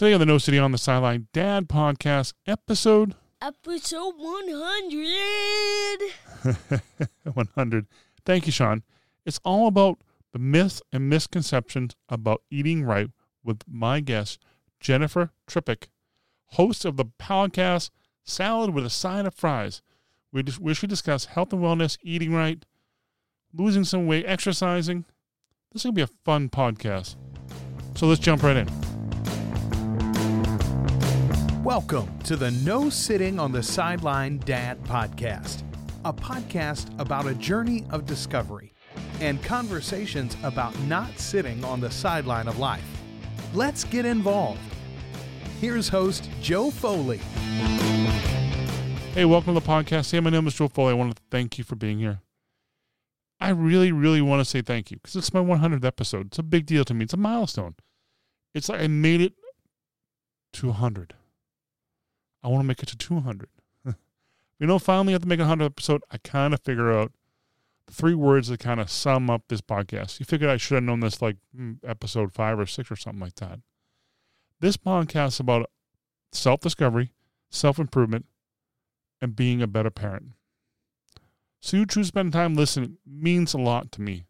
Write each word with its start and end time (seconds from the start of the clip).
Today 0.00 0.14
on 0.14 0.20
the 0.20 0.24
No 0.24 0.38
Sitting 0.38 0.60
on 0.60 0.72
the 0.72 0.78
Sideline 0.78 1.26
Dad 1.34 1.68
podcast 1.68 2.32
episode 2.46 3.14
Episode 3.42 4.14
100. 4.16 7.10
100. 7.34 7.86
Thank 8.24 8.46
you, 8.46 8.52
Sean. 8.52 8.82
It's 9.26 9.40
all 9.44 9.66
about 9.66 9.98
the 10.32 10.38
myths 10.38 10.80
and 10.90 11.10
misconceptions 11.10 11.96
about 12.08 12.40
eating 12.50 12.82
right 12.82 13.10
with 13.44 13.60
my 13.68 14.00
guest, 14.00 14.40
Jennifer 14.80 15.32
Trepeck, 15.46 15.88
host 16.52 16.86
of 16.86 16.96
the 16.96 17.04
podcast 17.04 17.90
Salad 18.24 18.70
with 18.70 18.86
a 18.86 18.90
Side 18.90 19.26
of 19.26 19.34
Fries, 19.34 19.82
where 20.30 20.44
we 20.58 20.72
should 20.72 20.88
discuss 20.88 21.26
health 21.26 21.52
and 21.52 21.60
wellness, 21.60 21.98
eating 22.02 22.32
right, 22.32 22.64
losing 23.52 23.84
some 23.84 24.06
weight, 24.06 24.24
exercising. 24.26 25.04
This 25.72 25.82
is 25.82 25.84
going 25.84 25.94
to 25.94 26.06
be 26.06 26.10
a 26.10 26.16
fun 26.24 26.48
podcast. 26.48 27.16
So 27.96 28.06
let's 28.06 28.18
jump 28.18 28.42
right 28.42 28.56
in. 28.56 28.99
Welcome 31.64 32.18
to 32.20 32.36
the 32.36 32.52
No 32.52 32.88
Sitting 32.88 33.38
on 33.38 33.52
the 33.52 33.62
Sideline 33.62 34.38
Dad 34.38 34.82
podcast, 34.84 35.62
a 36.06 36.12
podcast 36.12 36.98
about 36.98 37.26
a 37.26 37.34
journey 37.34 37.84
of 37.90 38.06
discovery 38.06 38.72
and 39.20 39.42
conversations 39.42 40.38
about 40.42 40.76
not 40.84 41.18
sitting 41.18 41.62
on 41.62 41.78
the 41.78 41.90
sideline 41.90 42.48
of 42.48 42.58
life. 42.58 42.82
Let's 43.52 43.84
get 43.84 44.06
involved. 44.06 44.58
Here's 45.60 45.86
host 45.86 46.30
Joe 46.40 46.70
Foley. 46.70 47.18
Hey, 49.12 49.26
welcome 49.26 49.52
to 49.54 49.60
the 49.60 49.66
podcast. 49.66 50.12
Hey, 50.12 50.20
my 50.20 50.30
name 50.30 50.46
is 50.46 50.54
Joe 50.54 50.68
Foley. 50.68 50.92
I 50.92 50.96
want 50.96 51.14
to 51.14 51.22
thank 51.30 51.58
you 51.58 51.64
for 51.64 51.76
being 51.76 51.98
here. 51.98 52.22
I 53.38 53.50
really, 53.50 53.92
really 53.92 54.22
want 54.22 54.40
to 54.40 54.46
say 54.46 54.62
thank 54.62 54.90
you 54.90 54.96
because 54.96 55.14
it's 55.14 55.34
my 55.34 55.40
100th 55.40 55.84
episode. 55.84 56.28
It's 56.28 56.38
a 56.38 56.42
big 56.42 56.64
deal 56.64 56.86
to 56.86 56.94
me. 56.94 57.04
It's 57.04 57.12
a 57.12 57.18
milestone. 57.18 57.74
It's 58.54 58.70
like 58.70 58.80
I 58.80 58.86
made 58.86 59.20
it 59.20 59.34
to 60.54 60.68
100. 60.68 61.16
I 62.42 62.48
want 62.48 62.62
to 62.62 62.66
make 62.66 62.82
it 62.82 62.88
to 62.88 62.96
200. 62.96 63.48
you 64.58 64.66
know, 64.66 64.78
finally, 64.78 65.14
at 65.14 65.20
the 65.20 65.26
Make 65.26 65.40
a 65.40 65.42
100 65.42 65.64
episode, 65.64 66.02
I 66.10 66.18
kind 66.18 66.54
of 66.54 66.60
figure 66.60 66.92
out 66.92 67.12
the 67.86 67.92
three 67.92 68.14
words 68.14 68.48
that 68.48 68.60
kind 68.60 68.80
of 68.80 68.90
sum 68.90 69.28
up 69.28 69.42
this 69.48 69.60
podcast. 69.60 70.20
You 70.20 70.24
figured 70.24 70.50
I 70.50 70.56
should 70.56 70.76
have 70.76 70.84
known 70.84 71.00
this 71.00 71.20
like 71.20 71.36
hmm, 71.54 71.74
episode 71.86 72.32
five 72.32 72.58
or 72.58 72.66
six 72.66 72.90
or 72.90 72.96
something 72.96 73.20
like 73.20 73.36
that. 73.36 73.60
This 74.60 74.76
podcast 74.76 75.28
is 75.28 75.40
about 75.40 75.70
self 76.32 76.60
discovery, 76.60 77.12
self 77.50 77.78
improvement, 77.78 78.26
and 79.20 79.36
being 79.36 79.60
a 79.62 79.66
better 79.66 79.90
parent. 79.90 80.32
So 81.60 81.76
you 81.76 81.84
choose 81.84 82.06
to 82.06 82.08
spend 82.08 82.32
time 82.32 82.54
listening 82.54 82.96
means 83.06 83.52
a 83.52 83.58
lot 83.58 83.92
to 83.92 84.00
me. 84.00 84.24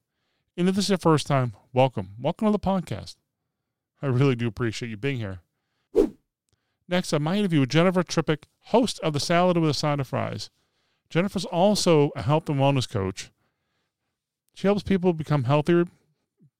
And 0.56 0.69
if 0.69 0.75
this 0.75 0.86
is 0.86 0.91
your 0.91 0.98
first 0.98 1.28
time, 1.28 1.55
welcome. 1.72 2.11
Welcome 2.20 2.48
to 2.48 2.53
the 2.53 2.58
podcast. 2.58 3.14
I 4.03 4.06
really 4.06 4.34
do 4.34 4.48
appreciate 4.48 4.88
you 4.88 4.97
being 4.97 5.19
here. 5.19 5.41
Next 6.91 7.12
up, 7.12 7.22
my 7.22 7.36
interview 7.36 7.60
with 7.60 7.69
Jennifer 7.69 8.02
Trepeck, 8.02 8.46
host 8.62 8.98
of 8.98 9.12
the 9.12 9.20
Salad 9.20 9.56
with 9.56 9.70
a 9.70 9.74
Side 9.74 10.00
of 10.00 10.08
Fries. 10.08 10.50
Jennifer's 11.08 11.44
also 11.44 12.10
a 12.16 12.22
health 12.22 12.48
and 12.48 12.58
wellness 12.58 12.91
coach. 12.91 13.30
She 14.55 14.66
helps 14.66 14.82
people 14.82 15.12
become 15.12 15.44
healthier 15.44 15.84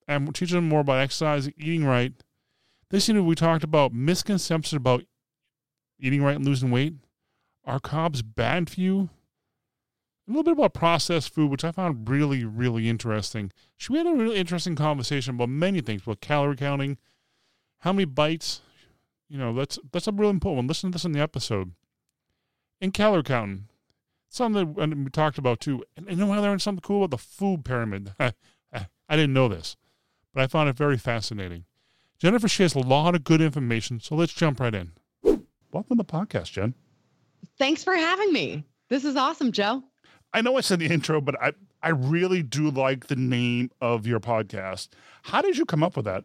and 0.07 0.33
teaches 0.33 0.53
them 0.53 0.69
more 0.69 0.81
about 0.81 1.01
exercise, 1.01 1.49
eating 1.59 1.85
right. 1.85 2.13
This 2.91 3.09
interview, 3.09 3.27
we 3.27 3.35
talked 3.35 3.65
about 3.65 3.93
misconceptions 3.93 4.73
about 4.73 5.03
eating 5.99 6.23
right 6.23 6.37
and 6.37 6.47
losing 6.47 6.71
weight. 6.71 6.95
Are 7.65 7.81
carbs 7.81 8.23
bad 8.25 8.71
for 8.71 8.81
you? 8.81 9.11
A 10.29 10.31
little 10.31 10.45
bit 10.45 10.53
about 10.53 10.75
processed 10.75 11.35
food, 11.35 11.51
which 11.51 11.65
I 11.65 11.73
found 11.73 12.09
really, 12.09 12.45
really 12.45 12.89
interesting. 12.89 13.51
She 13.77 13.97
had 13.97 14.07
a 14.07 14.13
really 14.13 14.37
interesting 14.37 14.77
conversation 14.77 15.35
about 15.35 15.49
many 15.49 15.81
things, 15.81 16.03
about 16.03 16.21
calorie 16.21 16.55
counting, 16.55 16.99
how 17.81 17.93
many 17.93 18.05
bites 18.05 18.61
you 19.31 19.39
know, 19.39 19.55
that's 19.55 19.79
that's 19.93 20.09
a 20.09 20.13
really 20.13 20.31
important 20.31 20.57
one. 20.57 20.67
Listen 20.67 20.91
to 20.91 20.97
this 20.97 21.05
in 21.05 21.13
the 21.13 21.21
episode. 21.21 21.73
In 22.81 22.91
calorie 22.91 23.23
counting, 23.23 23.69
something 24.29 24.75
that 24.75 24.97
we 24.97 25.11
talked 25.11 25.39
about 25.39 25.61
too. 25.61 25.85
And 25.97 26.09
you 26.11 26.17
know 26.17 26.27
why 26.27 26.39
learned 26.39 26.61
something 26.61 26.83
cool 26.83 27.05
about 27.05 27.17
the 27.17 27.23
food 27.23 27.65
pyramid? 27.65 28.13
I, 28.19 28.33
I 29.09 29.17
didn't 29.17 29.33
know 29.33 29.49
this, 29.49 29.77
but 30.35 30.43
I 30.43 30.47
found 30.49 30.69
it 30.69 30.77
very 30.77 30.99
fascinating. 30.99 31.65
Jennifer 32.19 32.49
shares 32.49 32.75
a 32.75 32.81
lot 32.81 33.15
of 33.15 33.25
good 33.25 33.41
information, 33.41 34.01
so 34.01 34.15
let's 34.15 34.33
jump 34.33 34.61
right 34.61 34.75
in. 34.75 34.93
Welcome 35.23 35.97
to 35.97 36.03
the 36.03 36.05
podcast, 36.05 36.53
Jen. 36.53 36.75
Thanks 37.57 37.85
for 37.85 37.95
having 37.95 38.33
me. 38.33 38.65
This 38.89 39.05
is 39.05 39.17
awesome, 39.17 39.53
Joe. 39.53 39.85
I 40.35 40.43
know 40.43 40.57
I 40.57 40.61
said 40.61 40.81
the 40.81 40.87
intro, 40.87 41.21
but 41.21 41.41
I, 41.41 41.53
I 41.83 41.91
really 41.91 42.43
do 42.43 42.71
like 42.71 43.07
the 43.07 43.17
name 43.17 43.71
of 43.81 44.07
your 44.07 44.21
podcast. 44.21 44.89
How 45.23 45.41
did 45.41 45.57
you 45.57 45.65
come 45.65 45.83
up 45.83 45.97
with 45.97 46.05
that? 46.07 46.25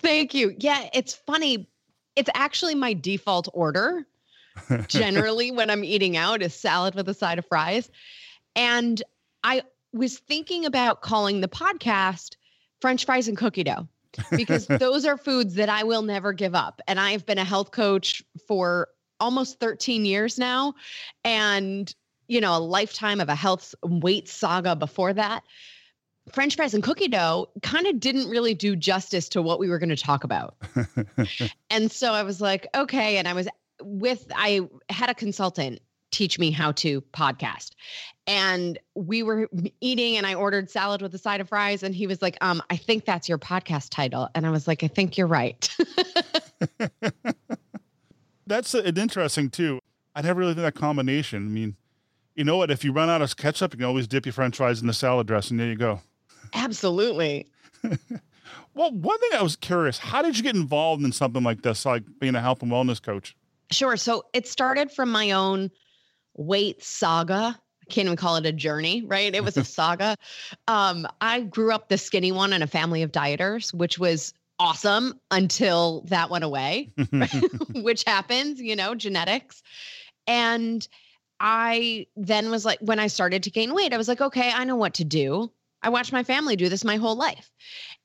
Thank 0.00 0.34
you. 0.34 0.54
Yeah, 0.58 0.88
it's 0.92 1.14
funny 1.14 1.68
it's 2.18 2.30
actually 2.34 2.74
my 2.74 2.92
default 2.94 3.48
order 3.54 4.04
generally 4.88 5.50
when 5.52 5.70
I'm 5.70 5.84
eating 5.84 6.16
out 6.16 6.42
is 6.42 6.52
salad 6.52 6.96
with 6.96 7.08
a 7.08 7.14
side 7.14 7.38
of 7.38 7.46
fries. 7.46 7.90
And 8.56 9.00
I 9.44 9.62
was 9.92 10.18
thinking 10.18 10.66
about 10.66 11.00
calling 11.00 11.40
the 11.40 11.48
podcast 11.48 12.34
French 12.80 13.04
fries 13.04 13.28
and 13.28 13.36
cookie 13.36 13.62
dough 13.62 13.86
because 14.32 14.66
those 14.80 15.06
are 15.06 15.16
foods 15.16 15.54
that 15.54 15.68
I 15.68 15.84
will 15.84 16.02
never 16.02 16.32
give 16.32 16.56
up. 16.56 16.80
And 16.88 16.98
I've 16.98 17.24
been 17.24 17.38
a 17.38 17.44
health 17.44 17.70
coach 17.70 18.20
for 18.48 18.88
almost 19.20 19.60
13 19.60 20.04
years 20.04 20.38
now 20.38 20.74
and 21.24 21.92
you 22.28 22.40
know 22.40 22.56
a 22.56 22.60
lifetime 22.60 23.20
of 23.20 23.28
a 23.28 23.34
health 23.34 23.74
weight 23.82 24.28
saga 24.28 24.76
before 24.76 25.12
that 25.12 25.42
French 26.32 26.56
fries 26.56 26.74
and 26.74 26.82
cookie 26.82 27.08
dough 27.08 27.48
kind 27.62 27.86
of 27.86 28.00
didn't 28.00 28.28
really 28.28 28.54
do 28.54 28.76
justice 28.76 29.28
to 29.30 29.42
what 29.42 29.58
we 29.58 29.68
were 29.68 29.78
going 29.78 29.88
to 29.88 29.96
talk 29.96 30.24
about. 30.24 30.56
and 31.70 31.90
so 31.90 32.12
I 32.12 32.22
was 32.22 32.40
like, 32.40 32.66
okay. 32.74 33.18
And 33.18 33.28
I 33.28 33.32
was 33.32 33.48
with, 33.82 34.30
I 34.34 34.68
had 34.88 35.10
a 35.10 35.14
consultant 35.14 35.80
teach 36.10 36.38
me 36.38 36.50
how 36.50 36.72
to 36.72 37.00
podcast. 37.12 37.72
And 38.26 38.78
we 38.94 39.22
were 39.22 39.48
eating 39.80 40.16
and 40.16 40.26
I 40.26 40.34
ordered 40.34 40.70
salad 40.70 41.02
with 41.02 41.14
a 41.14 41.18
side 41.18 41.40
of 41.40 41.48
fries. 41.48 41.82
And 41.82 41.94
he 41.94 42.06
was 42.06 42.22
like, 42.22 42.36
um, 42.40 42.62
I 42.70 42.76
think 42.76 43.04
that's 43.04 43.28
your 43.28 43.38
podcast 43.38 43.90
title. 43.90 44.28
And 44.34 44.46
I 44.46 44.50
was 44.50 44.66
like, 44.66 44.82
I 44.82 44.88
think 44.88 45.16
you're 45.16 45.26
right. 45.26 45.68
that's 48.46 48.74
an 48.74 48.96
interesting 48.96 49.50
too. 49.50 49.80
I 50.14 50.22
never 50.22 50.40
really 50.40 50.54
did 50.54 50.64
that 50.64 50.74
combination. 50.74 51.46
I 51.46 51.50
mean, 51.50 51.76
you 52.34 52.44
know 52.44 52.56
what? 52.56 52.70
If 52.70 52.84
you 52.84 52.92
run 52.92 53.10
out 53.10 53.22
of 53.22 53.36
ketchup, 53.36 53.74
you 53.74 53.78
can 53.78 53.86
always 53.86 54.06
dip 54.06 54.26
your 54.26 54.32
French 54.32 54.56
fries 54.56 54.80
in 54.80 54.86
the 54.86 54.92
salad 54.92 55.26
dressing. 55.26 55.56
There 55.56 55.68
you 55.68 55.76
go. 55.76 56.00
Absolutely. 56.54 57.46
well, 58.74 58.92
one 58.92 59.18
thing 59.20 59.30
I 59.34 59.42
was 59.42 59.56
curious, 59.56 59.98
how 59.98 60.22
did 60.22 60.36
you 60.36 60.42
get 60.42 60.56
involved 60.56 61.04
in 61.04 61.12
something 61.12 61.42
like 61.42 61.62
this, 61.62 61.84
like 61.84 62.04
being 62.18 62.34
a 62.34 62.40
health 62.40 62.62
and 62.62 62.70
wellness 62.70 63.02
coach? 63.02 63.36
Sure. 63.70 63.96
So 63.96 64.24
it 64.32 64.46
started 64.46 64.90
from 64.90 65.10
my 65.10 65.32
own 65.32 65.70
weight 66.36 66.82
saga. 66.82 67.58
I 67.58 67.90
can't 67.90 68.06
even 68.06 68.16
call 68.16 68.36
it 68.36 68.46
a 68.46 68.52
journey, 68.52 69.02
right? 69.02 69.34
It 69.34 69.44
was 69.44 69.56
a 69.56 69.64
saga. 69.64 70.16
Um, 70.66 71.06
I 71.20 71.40
grew 71.42 71.72
up 71.72 71.88
the 71.88 71.98
skinny 71.98 72.32
one 72.32 72.52
in 72.52 72.62
a 72.62 72.66
family 72.66 73.02
of 73.02 73.12
dieters, 73.12 73.74
which 73.74 73.98
was 73.98 74.32
awesome 74.58 75.20
until 75.30 76.02
that 76.08 76.30
went 76.30 76.44
away, 76.44 76.92
which 77.74 78.04
happens, 78.04 78.60
you 78.60 78.74
know, 78.74 78.94
genetics. 78.94 79.62
And 80.26 80.86
I 81.40 82.06
then 82.16 82.50
was 82.50 82.64
like, 82.64 82.78
when 82.80 82.98
I 82.98 83.06
started 83.06 83.44
to 83.44 83.50
gain 83.50 83.74
weight, 83.74 83.92
I 83.92 83.96
was 83.96 84.08
like, 84.08 84.20
okay, 84.20 84.50
I 84.52 84.64
know 84.64 84.76
what 84.76 84.94
to 84.94 85.04
do. 85.04 85.52
I 85.82 85.90
watched 85.90 86.12
my 86.12 86.24
family 86.24 86.56
do 86.56 86.68
this 86.68 86.84
my 86.84 86.96
whole 86.96 87.16
life. 87.16 87.50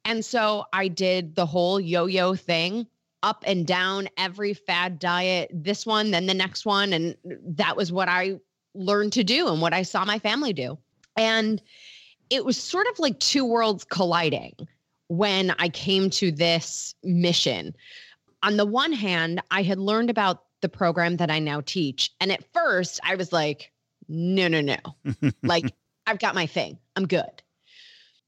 And 0.06 0.24
so 0.24 0.66
I 0.74 0.88
did 0.88 1.36
the 1.36 1.46
whole 1.46 1.80
yo 1.80 2.06
yo 2.06 2.36
thing 2.36 2.88
up 3.24 3.44
and 3.48 3.66
down 3.66 4.10
every 4.18 4.54
fad 4.54 5.00
diet, 5.00 5.50
this 5.54 5.86
one, 5.86 6.12
then 6.12 6.26
the 6.26 6.34
next 6.34 6.66
one. 6.66 6.94
And 6.94 7.16
that 7.24 7.78
was 7.78 7.92
what 7.92 8.10
I 8.10 8.40
learned 8.76 9.14
to 9.14 9.24
do 9.24 9.48
and 9.48 9.62
what 9.62 9.74
I 9.74 9.84
saw 9.84 10.04
my 10.04 10.20
family 10.20 10.54
do. 10.54 10.78
And 11.16 11.62
it 12.30 12.44
was 12.44 12.62
sort 12.62 12.88
of 12.88 13.00
like 13.00 13.20
two 13.20 13.46
worlds 13.46 13.86
colliding 13.86 14.56
when 15.08 15.52
I 15.58 15.70
came 15.70 16.10
to 16.12 16.32
this 16.32 16.96
mission. 17.04 17.74
On 18.42 18.58
the 18.58 18.66
one 18.66 18.92
hand, 18.92 19.42
I 19.52 19.64
had 19.64 19.80
learned 19.80 20.10
about 20.10 20.44
the 20.62 20.70
program 20.70 21.18
that 21.18 21.32
I 21.32 21.40
now 21.40 21.62
teach. 21.62 22.12
And 22.20 22.32
at 22.32 22.44
first, 22.54 23.00
I 23.04 23.16
was 23.16 23.32
like, 23.32 23.72
no, 24.10 24.48
no, 24.48 24.62
no. 24.62 24.78
like, 25.44 25.74
I've 26.08 26.20
got 26.20 26.36
my 26.36 26.46
thing. 26.46 26.78
I'm 26.96 27.08
good. 27.08 27.42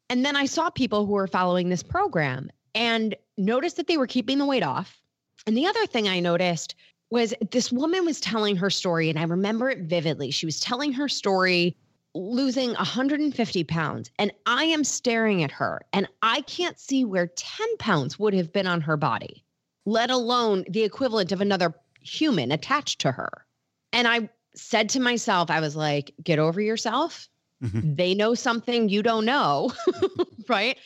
And 0.09 0.25
then 0.25 0.35
I 0.35 0.45
saw 0.45 0.69
people 0.69 1.05
who 1.05 1.13
were 1.13 1.27
following 1.27 1.69
this 1.69 1.83
program 1.83 2.49
and 2.73 3.15
noticed 3.37 3.77
that 3.77 3.87
they 3.87 3.97
were 3.97 4.07
keeping 4.07 4.37
the 4.37 4.45
weight 4.45 4.63
off. 4.63 5.01
And 5.47 5.57
the 5.57 5.67
other 5.67 5.85
thing 5.85 6.07
I 6.07 6.19
noticed 6.19 6.75
was 7.11 7.33
this 7.51 7.71
woman 7.71 8.05
was 8.05 8.19
telling 8.19 8.55
her 8.55 8.69
story, 8.69 9.09
and 9.09 9.19
I 9.19 9.23
remember 9.23 9.69
it 9.69 9.79
vividly. 9.79 10.31
She 10.31 10.45
was 10.45 10.59
telling 10.59 10.91
her 10.93 11.07
story 11.07 11.77
losing 12.13 12.73
150 12.73 13.63
pounds, 13.65 14.09
and 14.17 14.31
I 14.45 14.63
am 14.65 14.83
staring 14.83 15.43
at 15.43 15.51
her, 15.51 15.81
and 15.93 16.07
I 16.21 16.41
can't 16.41 16.79
see 16.79 17.03
where 17.03 17.27
10 17.27 17.77
pounds 17.77 18.17
would 18.17 18.33
have 18.33 18.53
been 18.53 18.67
on 18.67 18.81
her 18.81 18.97
body, 18.97 19.43
let 19.85 20.09
alone 20.09 20.65
the 20.69 20.83
equivalent 20.83 21.31
of 21.31 21.41
another 21.41 21.73
human 22.01 22.51
attached 22.51 23.01
to 23.01 23.11
her. 23.11 23.45
And 23.91 24.07
I 24.07 24.29
said 24.55 24.89
to 24.89 24.99
myself, 24.99 25.51
I 25.51 25.59
was 25.59 25.75
like, 25.75 26.13
get 26.23 26.39
over 26.39 26.61
yourself. 26.61 27.27
Mm-hmm. 27.63 27.95
They 27.95 28.13
know 28.13 28.35
something 28.35 28.89
you 28.89 29.01
don't 29.01 29.25
know, 29.25 29.71
right? 30.49 30.77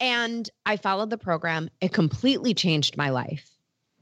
And 0.00 0.48
I 0.66 0.76
followed 0.76 1.10
the 1.10 1.18
program. 1.18 1.70
It 1.80 1.92
completely 1.92 2.54
changed 2.54 2.96
my 2.96 3.10
life. 3.10 3.48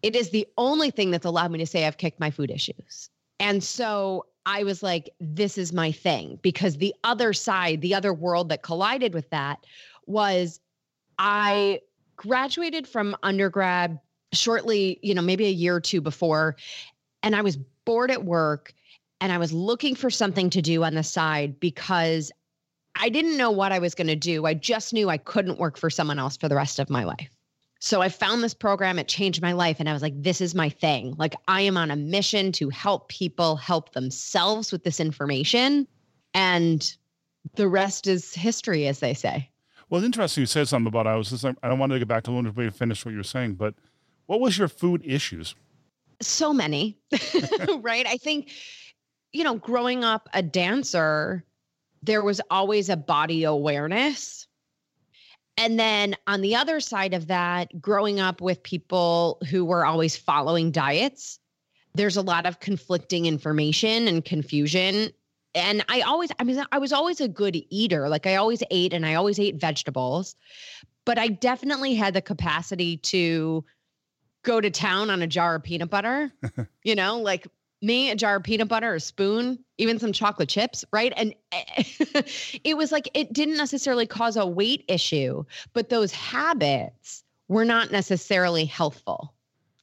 it 0.02 0.16
is 0.16 0.31
the 0.31 0.46
only 0.56 0.90
thing 0.90 1.10
that's 1.10 1.26
allowed 1.26 1.50
me 1.50 1.58
to 1.58 1.66
say 1.66 1.87
I've 1.87 1.98
kicked 1.98 2.20
my 2.20 2.31
food 2.31 2.50
issues. 2.50 3.10
And 3.38 3.62
so 3.62 4.26
I 4.46 4.64
was 4.64 4.82
like, 4.82 5.10
this 5.20 5.58
is 5.58 5.72
my 5.72 5.92
thing 5.92 6.38
because 6.42 6.78
the 6.78 6.94
other 7.04 7.32
side, 7.32 7.81
the 7.81 7.94
other 7.94 8.14
world 8.14 8.48
that 8.48 8.62
collided 8.62 9.14
with 9.14 9.28
that 9.31 9.64
was 10.06 10.60
I 11.19 11.81
graduated 12.16 12.86
from 12.86 13.16
undergrad 13.22 13.98
shortly, 14.32 14.98
you 15.02 15.14
know, 15.14 15.22
maybe 15.22 15.46
a 15.46 15.50
year 15.50 15.76
or 15.76 15.81
two 15.81 16.00
before, 16.00 16.56
and 17.22 17.36
I 17.36 17.43
was 17.43 17.56
bored 17.84 18.10
at 18.10 18.25
work 18.25 18.72
and 19.20 19.32
I 19.32 19.38
was 19.38 19.52
looking 19.52 19.94
for 19.94 20.11
something 20.11 20.50
to 20.50 20.62
do 20.62 20.84
on 20.84 20.94
the 20.94 21.02
side 21.02 21.61
because 21.61 22.32
I 22.96 23.08
didn't 23.08 23.37
know 23.37 23.50
what 23.50 23.72
I 23.72 23.78
was 23.78 23.94
going 23.94 24.08
to 24.08 24.17
do. 24.17 24.46
I 24.46 24.55
just 24.55 24.93
knew 24.93 25.08
I 25.08 25.19
couldn't 25.19 25.58
work 25.58 25.78
for 25.78 25.90
someone 25.90 26.19
else 26.19 26.37
for 26.37 26.49
the 26.49 26.56
rest 26.56 26.78
of 26.78 26.90
my 26.90 27.05
life. 27.05 27.31
So 27.82 28.02
I 28.02 28.11
found 28.11 28.43
this 28.43 28.52
program, 28.52 28.99
it 28.99 29.08
changed 29.08 29.40
my 29.40 29.52
life. 29.52 29.81
And 29.81 29.88
I 29.88 29.94
was 29.94 30.02
like, 30.02 30.22
this 30.22 30.43
is 30.43 30.55
my 30.55 30.69
thing. 30.69 31.14
Like, 31.17 31.34
I 31.49 31.62
am 31.62 31.78
on 31.78 31.90
a 31.90 31.96
mission 31.96 32.52
to 32.52 32.69
help 32.69 33.08
people 33.08 33.56
help 33.56 33.93
themselves 33.93 34.70
with 34.70 34.84
this 34.84 35.00
information. 35.00 35.87
And 36.34 36.94
the 37.55 37.69
rest 37.69 38.06
is 38.06 38.34
history, 38.34 38.87
as 38.87 39.00
they 39.00 39.14
say. 39.14 39.49
Well, 39.88 40.00
it's 40.00 40.06
interesting 40.06 40.43
you 40.43 40.46
said 40.46 40.69
something 40.69 40.88
about 40.88 41.06
I 41.06 41.17
was 41.17 41.31
just 41.31 41.44
I 41.44 41.69
don't 41.69 41.78
want 41.78 41.93
to 41.93 41.99
get 41.99 42.06
back 42.06 42.25
to 42.25 42.31
Luna 42.31 42.52
to 42.52 42.70
finish 42.70 43.05
what 43.05 43.12
you 43.12 43.17
were 43.17 43.25
saying, 43.25 43.55
but 43.55 43.75
what 44.26 44.40
was 44.40 44.58
your 44.58 44.69
food 44.69 45.02
issues? 45.05 45.55
So 46.20 46.52
many, 46.52 46.99
right? 47.81 48.06
I 48.06 48.19
think, 48.19 48.50
you 49.32 49.44
know, 49.44 49.55
growing 49.55 50.05
up 50.05 50.29
a 50.35 50.43
dancer, 50.43 51.44
there 52.03 52.23
was 52.23 52.41
always 52.50 52.88
a 52.88 52.97
body 52.97 53.44
awareness 53.44 54.47
and 55.61 55.79
then 55.79 56.17
on 56.27 56.41
the 56.41 56.56
other 56.56 56.81
side 56.81 57.12
of 57.12 57.27
that, 57.27 57.82
growing 57.82 58.19
up 58.19 58.41
with 58.41 58.62
people 58.62 59.38
who 59.50 59.62
were 59.62 59.85
always 59.85 60.17
following 60.17 60.71
diets, 60.71 61.38
there's 61.94 62.17
a 62.17 62.23
lot 62.23 62.47
of 62.47 62.61
conflicting 62.61 63.27
information 63.27 64.09
and 64.09 64.25
confusion. 64.25 65.11
And 65.55 65.85
I 65.91 66.00
always, 66.00 66.31
I 66.38 66.44
mean, 66.44 66.65
I 66.73 66.79
was 66.79 66.94
always 66.94 67.21
a 67.21 67.29
good 67.29 67.62
eater. 67.69 68.09
Like 68.09 68.27
I 68.27 68.37
always 68.37 68.62
ate 68.71 68.94
and 68.94 69.05
I 69.05 69.17
always 69.17 69.38
ate 69.38 69.56
vegetables, 69.56 70.35
but 71.05 71.19
I 71.19 71.29
definitely 71.29 71.94
had 71.94 72.15
the 72.15 72.23
capacity 72.23 72.97
to 72.97 73.62
go 74.43 74.62
to 74.62 74.71
town 74.71 75.11
on 75.11 75.21
a 75.21 75.27
jar 75.27 75.56
of 75.56 75.62
peanut 75.62 75.91
butter, 75.91 76.32
you 76.85 76.94
know, 76.94 77.19
like 77.19 77.47
me 77.82 78.11
a 78.11 78.17
jar 78.17 78.37
of 78.37 78.43
peanut 78.43 78.69
butter, 78.69 78.94
a 78.94 79.00
spoon, 79.00 79.59
even 79.79 79.99
some 79.99 80.12
chocolate 80.12 80.49
chips, 80.49 80.85
right? 80.93 81.12
And 81.17 81.35
it 81.53 82.77
was 82.77 82.93
like 82.93 83.09
it 83.15 83.32
didn't 83.32 83.56
necessarily 83.56 84.06
cause 84.06 84.37
a 84.37 84.47
weight 84.47 84.85
issue, 84.88 85.44
but 85.73 85.88
those 85.88 86.12
habits 86.12 87.25
were 87.49 87.65
not 87.65 87.91
necessarily 87.91 88.65
healthful. 88.65 89.35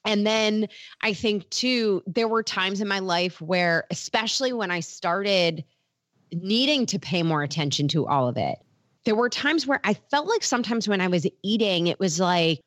And 0.06 0.26
then 0.26 0.68
I 1.02 1.14
think 1.14 1.50
too, 1.50 2.02
there 2.08 2.30
were 2.30 2.44
times 2.44 2.80
in 2.80 2.88
my 2.88 3.00
life 3.00 3.42
where, 3.42 3.86
especially 3.92 4.54
when 4.54 4.72
I 4.72 4.80
started 4.80 5.66
needing 6.32 6.86
to 6.88 7.00
pay 7.00 7.24
more 7.24 7.44
attention 7.44 7.90
to 7.90 8.08
all 8.08 8.28
of 8.28 8.38
it, 8.38 8.58
there 9.04 9.16
were 9.16 9.30
times 9.30 9.68
where 9.68 9.82
I 9.84 9.96
felt 9.96 10.28
like 10.28 10.44
sometimes 10.44 10.88
when 10.88 11.02
I 11.02 11.08
was 11.08 11.28
eating, 11.44 11.88
it 11.88 12.00
was 12.00 12.20
like, 12.20 12.62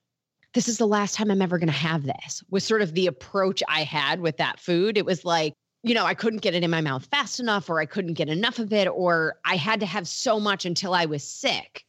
this 0.55 0.69
is 0.69 0.79
the 0.79 0.87
last 0.87 1.15
time 1.15 1.31
I'm 1.31 1.43
ever 1.43 1.59
going 1.59 1.69
to 1.69 1.73
have 1.73 2.05
this, 2.05 2.43
was 2.51 2.65
sort 2.65 2.83
of 2.83 2.95
the 2.95 3.07
approach 3.07 3.63
I 3.69 3.83
had 3.83 4.21
with 4.21 4.37
that 4.39 4.59
food. 4.59 4.99
It 4.99 5.05
was 5.05 5.25
like, 5.25 5.55
you 5.83 5.95
know, 5.95 6.05
I 6.05 6.15
couldn't 6.15 6.43
get 6.43 6.55
it 6.55 6.65
in 6.65 6.71
my 6.71 6.81
mouth 6.81 7.07
fast 7.07 7.41
enough, 7.41 7.71
or 7.71 7.81
I 7.81 7.87
couldn't 7.87 8.15
get 8.15 8.29
enough 8.29 8.59
of 8.59 8.73
it, 8.73 8.89
or 8.89 9.37
I 9.45 9.57
had 9.57 9.81
to 9.81 9.87
have 9.87 10.07
so 10.07 10.41
much 10.41 10.65
until 10.65 10.93
I 10.93 11.07
was 11.07 11.23
sick. 11.25 11.85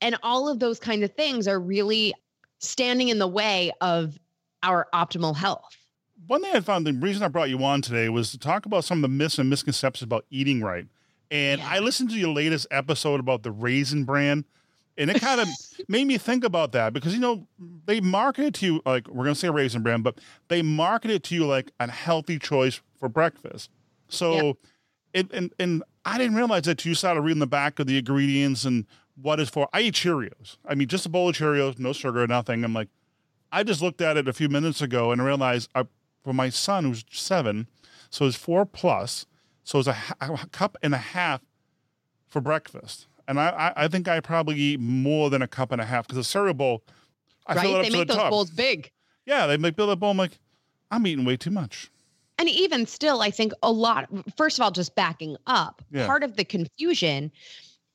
And 0.00 0.16
all 0.22 0.48
of 0.48 0.58
those 0.58 0.78
kinds 0.78 1.04
of 1.04 1.14
things 1.14 1.48
are 1.48 1.58
really 1.58 2.12
standing 2.58 3.08
in 3.08 3.18
the 3.18 3.28
way 3.28 3.72
of 3.80 4.18
our 4.62 4.88
optimal 4.92 5.36
health. 5.36 5.76
One 6.26 6.42
thing 6.42 6.54
I 6.54 6.60
found 6.60 6.86
the 6.86 6.92
reason 6.92 7.22
I 7.22 7.28
brought 7.28 7.50
you 7.50 7.62
on 7.64 7.82
today 7.82 8.08
was 8.08 8.30
to 8.32 8.38
talk 8.38 8.66
about 8.66 8.84
some 8.84 8.98
of 8.98 9.02
the 9.02 9.08
myths 9.08 9.38
and 9.38 9.48
misconceptions 9.48 10.02
about 10.02 10.24
eating 10.30 10.62
right. 10.62 10.86
And 11.30 11.60
yeah. 11.60 11.68
I 11.70 11.78
listened 11.78 12.10
to 12.10 12.16
your 12.16 12.34
latest 12.34 12.66
episode 12.70 13.20
about 13.20 13.42
the 13.42 13.50
Raisin 13.50 14.04
Bran 14.04 14.44
and 14.96 15.10
it 15.10 15.20
kind 15.20 15.40
of 15.40 15.48
made 15.88 16.06
me 16.06 16.18
think 16.18 16.44
about 16.44 16.72
that 16.72 16.92
because, 16.92 17.14
you 17.14 17.20
know, 17.20 17.46
they 17.86 18.00
market 18.00 18.46
it 18.46 18.54
to 18.54 18.66
you 18.66 18.82
like, 18.86 19.08
we're 19.08 19.24
going 19.24 19.34
to 19.34 19.40
say 19.40 19.50
raisin 19.50 19.82
bran, 19.82 20.02
but 20.02 20.20
they 20.48 20.62
market 20.62 21.10
it 21.10 21.22
to 21.24 21.34
you 21.34 21.46
like 21.46 21.72
a 21.80 21.90
healthy 21.90 22.38
choice 22.38 22.80
for 22.96 23.08
breakfast. 23.08 23.70
So, 24.08 24.34
yep. 24.46 24.56
it, 25.12 25.32
and, 25.32 25.52
and 25.58 25.82
I 26.04 26.18
didn't 26.18 26.36
realize 26.36 26.62
that 26.62 26.84
you 26.84 26.94
started 26.94 27.22
reading 27.22 27.40
the 27.40 27.46
back 27.46 27.78
of 27.78 27.86
the 27.86 27.98
ingredients 27.98 28.64
and 28.64 28.86
what 29.20 29.40
is 29.40 29.48
for. 29.48 29.68
I 29.72 29.80
eat 29.80 29.94
Cheerios. 29.94 30.58
I 30.66 30.74
mean, 30.74 30.88
just 30.88 31.06
a 31.06 31.08
bowl 31.08 31.28
of 31.28 31.36
Cheerios, 31.36 31.78
no 31.78 31.92
sugar, 31.92 32.26
nothing. 32.26 32.64
I'm 32.64 32.74
like, 32.74 32.88
I 33.50 33.62
just 33.62 33.82
looked 33.82 34.00
at 34.00 34.16
it 34.16 34.28
a 34.28 34.32
few 34.32 34.48
minutes 34.48 34.82
ago 34.82 35.12
and 35.12 35.24
realized 35.24 35.70
I, 35.74 35.80
uh, 35.80 35.84
for 36.22 36.32
my 36.32 36.48
son 36.48 36.84
who's 36.84 37.04
seven, 37.10 37.66
so 38.08 38.26
it's 38.26 38.34
four 38.34 38.64
plus, 38.64 39.26
so 39.62 39.78
it's 39.78 39.88
a, 39.88 39.96
a 40.22 40.46
cup 40.52 40.78
and 40.82 40.94
a 40.94 40.98
half 40.98 41.42
for 42.26 42.40
breakfast 42.40 43.06
and 43.28 43.40
I, 43.40 43.72
I 43.76 43.88
think 43.88 44.08
I 44.08 44.20
probably 44.20 44.56
eat 44.56 44.80
more 44.80 45.30
than 45.30 45.42
a 45.42 45.48
cup 45.48 45.72
and 45.72 45.80
a 45.80 45.84
half 45.84 46.06
because 46.06 46.18
a 46.18 46.24
cereal 46.24 46.54
bowl, 46.54 46.82
I 47.46 47.54
right? 47.54 47.62
fill 47.62 47.74
it 47.74 47.78
up 47.78 47.82
they 47.84 47.90
to 47.90 47.96
make 47.96 48.08
the 48.08 48.14
those 48.14 48.22
top. 48.22 48.30
bowls 48.30 48.50
big. 48.50 48.90
Yeah, 49.26 49.46
they 49.46 49.56
make 49.56 49.76
build 49.76 49.90
a 49.90 49.96
bowl. 49.96 50.10
I'm 50.10 50.16
like, 50.16 50.38
I'm 50.90 51.06
eating 51.06 51.24
way 51.24 51.36
too 51.36 51.50
much. 51.50 51.90
And 52.38 52.48
even 52.48 52.86
still, 52.86 53.22
I 53.22 53.30
think 53.30 53.52
a 53.62 53.70
lot. 53.70 54.08
First 54.36 54.58
of 54.58 54.64
all, 54.64 54.70
just 54.70 54.94
backing 54.94 55.36
up, 55.46 55.82
yeah. 55.90 56.06
part 56.06 56.24
of 56.24 56.36
the 56.36 56.44
confusion 56.44 57.30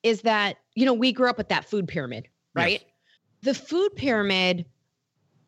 is 0.03 0.21
that 0.21 0.57
you 0.75 0.85
know 0.85 0.93
we 0.93 1.11
grew 1.11 1.29
up 1.29 1.37
with 1.37 1.49
that 1.49 1.65
food 1.65 1.87
pyramid, 1.87 2.27
right? 2.53 2.81
Yes. 2.81 2.83
The 3.41 3.53
food 3.53 3.95
pyramid 3.95 4.65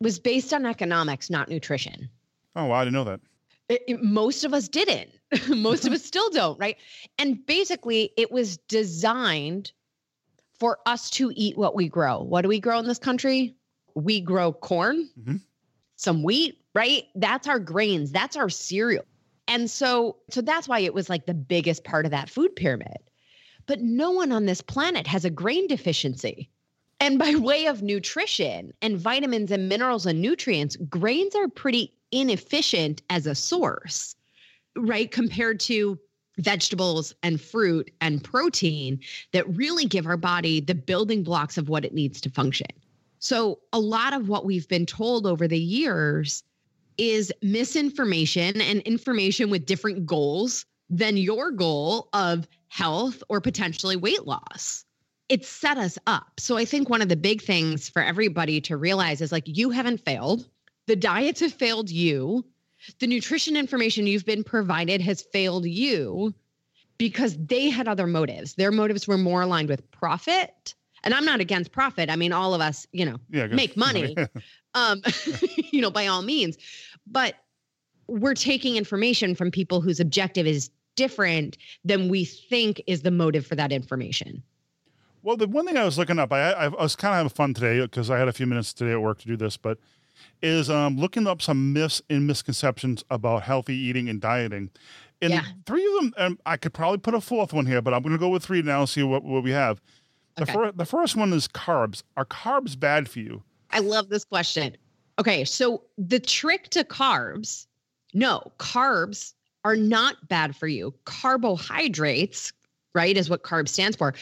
was 0.00 0.18
based 0.18 0.52
on 0.52 0.66
economics, 0.66 1.30
not 1.30 1.48
nutrition. 1.48 2.08
Oh, 2.54 2.70
I 2.70 2.84
didn't 2.84 2.94
know 2.94 3.04
that. 3.04 3.20
It, 3.68 3.82
it, 3.88 4.02
most 4.02 4.44
of 4.44 4.52
us 4.52 4.68
didn't. 4.68 5.10
most 5.48 5.86
of 5.86 5.92
us 5.92 6.04
still 6.04 6.30
don't, 6.30 6.58
right? 6.58 6.76
And 7.18 7.44
basically, 7.46 8.12
it 8.16 8.30
was 8.30 8.56
designed 8.68 9.72
for 10.58 10.78
us 10.86 11.10
to 11.10 11.32
eat 11.34 11.58
what 11.58 11.74
we 11.74 11.88
grow. 11.88 12.22
What 12.22 12.42
do 12.42 12.48
we 12.48 12.60
grow 12.60 12.78
in 12.78 12.86
this 12.86 12.98
country? 12.98 13.56
We 13.94 14.20
grow 14.20 14.52
corn, 14.52 15.08
mm-hmm. 15.18 15.36
some 15.96 16.22
wheat, 16.22 16.62
right? 16.74 17.04
That's 17.14 17.48
our 17.48 17.58
grains, 17.58 18.12
that's 18.12 18.36
our 18.36 18.48
cereal. 18.48 19.04
And 19.48 19.70
so 19.70 20.16
so 20.30 20.40
that's 20.40 20.68
why 20.68 20.78
it 20.78 20.94
was 20.94 21.10
like 21.10 21.26
the 21.26 21.34
biggest 21.34 21.84
part 21.84 22.04
of 22.04 22.10
that 22.12 22.30
food 22.30 22.54
pyramid. 22.56 22.98
But 23.66 23.80
no 23.80 24.10
one 24.10 24.32
on 24.32 24.46
this 24.46 24.60
planet 24.60 25.06
has 25.06 25.24
a 25.24 25.30
grain 25.30 25.66
deficiency. 25.66 26.48
And 27.00 27.18
by 27.18 27.34
way 27.36 27.66
of 27.66 27.82
nutrition 27.82 28.72
and 28.80 28.98
vitamins 28.98 29.50
and 29.50 29.68
minerals 29.68 30.06
and 30.06 30.22
nutrients, 30.22 30.76
grains 30.88 31.34
are 31.34 31.48
pretty 31.48 31.92
inefficient 32.12 33.02
as 33.10 33.26
a 33.26 33.34
source, 33.34 34.14
right? 34.76 35.10
Compared 35.10 35.60
to 35.60 35.98
vegetables 36.38 37.14
and 37.22 37.40
fruit 37.40 37.90
and 38.00 38.24
protein 38.24 38.98
that 39.32 39.56
really 39.56 39.84
give 39.84 40.06
our 40.06 40.16
body 40.16 40.60
the 40.60 40.74
building 40.74 41.22
blocks 41.22 41.58
of 41.58 41.68
what 41.68 41.84
it 41.84 41.92
needs 41.92 42.20
to 42.22 42.30
function. 42.30 42.66
So, 43.18 43.60
a 43.72 43.78
lot 43.78 44.14
of 44.14 44.28
what 44.28 44.44
we've 44.44 44.66
been 44.66 44.86
told 44.86 45.26
over 45.26 45.46
the 45.46 45.58
years 45.58 46.42
is 46.98 47.32
misinformation 47.42 48.60
and 48.60 48.80
information 48.80 49.48
with 49.48 49.66
different 49.66 50.06
goals 50.06 50.64
than 50.90 51.16
your 51.16 51.52
goal 51.52 52.08
of 52.12 52.48
health 52.68 53.22
or 53.28 53.40
potentially 53.40 53.96
weight 53.96 54.26
loss. 54.26 54.84
It 55.28 55.44
set 55.44 55.78
us 55.78 55.98
up. 56.06 56.40
So, 56.40 56.56
I 56.56 56.64
think 56.64 56.88
one 56.88 57.02
of 57.02 57.08
the 57.08 57.16
big 57.16 57.42
things 57.42 57.88
for 57.88 58.02
everybody 58.02 58.60
to 58.62 58.76
realize 58.76 59.20
is 59.20 59.30
like, 59.30 59.44
you 59.46 59.70
haven't 59.70 60.04
failed 60.04 60.48
the 60.86 60.96
diets 60.96 61.40
have 61.40 61.52
failed 61.52 61.90
you. 61.90 62.44
The 62.98 63.06
nutrition 63.06 63.56
information 63.56 64.06
you've 64.06 64.26
been 64.26 64.44
provided 64.44 65.00
has 65.00 65.22
failed 65.22 65.66
you 65.66 66.34
because 66.98 67.36
they 67.36 67.68
had 67.68 67.88
other 67.88 68.06
motives. 68.06 68.54
Their 68.54 68.70
motives 68.70 69.08
were 69.08 69.18
more 69.18 69.42
aligned 69.42 69.68
with 69.68 69.88
profit. 69.90 70.74
And 71.04 71.14
I'm 71.14 71.24
not 71.24 71.40
against 71.40 71.72
profit. 71.72 72.10
I 72.10 72.16
mean, 72.16 72.32
all 72.32 72.54
of 72.54 72.60
us, 72.60 72.86
you 72.92 73.04
know, 73.04 73.18
yeah, 73.28 73.48
make 73.48 73.76
money, 73.76 74.16
um, 74.74 75.02
you 75.72 75.80
know, 75.80 75.90
by 75.90 76.06
all 76.06 76.22
means. 76.22 76.56
But 77.06 77.34
we're 78.06 78.34
taking 78.34 78.76
information 78.76 79.34
from 79.34 79.50
people 79.50 79.80
whose 79.80 79.98
objective 79.98 80.46
is 80.46 80.70
different 80.94 81.56
than 81.84 82.08
we 82.08 82.24
think 82.24 82.82
is 82.86 83.02
the 83.02 83.10
motive 83.10 83.46
for 83.46 83.56
that 83.56 83.72
information. 83.72 84.42
Well, 85.22 85.36
the 85.36 85.46
one 85.46 85.66
thing 85.66 85.76
I 85.76 85.84
was 85.84 85.98
looking 85.98 86.18
up, 86.18 86.32
I, 86.32 86.52
I 86.52 86.68
was 86.68 86.96
kind 86.96 87.12
of 87.12 87.16
having 87.16 87.30
fun 87.30 87.54
today 87.54 87.80
because 87.80 88.10
I 88.10 88.18
had 88.18 88.28
a 88.28 88.32
few 88.32 88.46
minutes 88.46 88.72
today 88.72 88.92
at 88.92 89.00
work 89.00 89.18
to 89.20 89.26
do 89.26 89.36
this, 89.36 89.56
but 89.56 89.78
is 90.42 90.70
um, 90.70 90.96
looking 90.96 91.26
up 91.26 91.42
some 91.42 91.72
myths 91.72 92.02
and 92.10 92.26
misconceptions 92.26 93.04
about 93.10 93.42
healthy 93.42 93.74
eating 93.74 94.08
and 94.08 94.20
dieting. 94.20 94.70
And 95.20 95.32
yeah. 95.32 95.44
three 95.66 95.86
of 95.86 96.02
them, 96.02 96.14
and 96.18 96.38
I 96.46 96.56
could 96.56 96.74
probably 96.74 96.98
put 96.98 97.14
a 97.14 97.20
fourth 97.20 97.52
one 97.52 97.66
here, 97.66 97.80
but 97.80 97.94
I'm 97.94 98.02
going 98.02 98.12
to 98.12 98.18
go 98.18 98.28
with 98.28 98.44
three 98.44 98.60
now 98.62 98.80
and 98.80 98.88
see 98.88 99.02
what, 99.02 99.22
what 99.22 99.44
we 99.44 99.52
have. 99.52 99.80
The, 100.36 100.42
okay. 100.42 100.52
fir- 100.52 100.72
the 100.72 100.84
first 100.84 101.14
one 101.14 101.32
is 101.32 101.46
carbs. 101.46 102.02
Are 102.16 102.24
carbs 102.24 102.78
bad 102.78 103.08
for 103.08 103.20
you? 103.20 103.42
I 103.70 103.78
love 103.78 104.08
this 104.08 104.24
question. 104.24 104.76
Okay, 105.18 105.44
so 105.44 105.82
the 105.98 106.18
trick 106.18 106.70
to 106.70 106.84
carbs, 106.84 107.66
no, 108.14 108.52
carbs 108.58 109.34
are 109.64 109.76
not 109.76 110.28
bad 110.28 110.56
for 110.56 110.66
you. 110.66 110.94
Carbohydrates, 111.04 112.52
right, 112.94 113.16
is 113.16 113.30
what 113.30 113.42
carb 113.42 113.68
stands 113.68 113.96
for, 113.96 114.14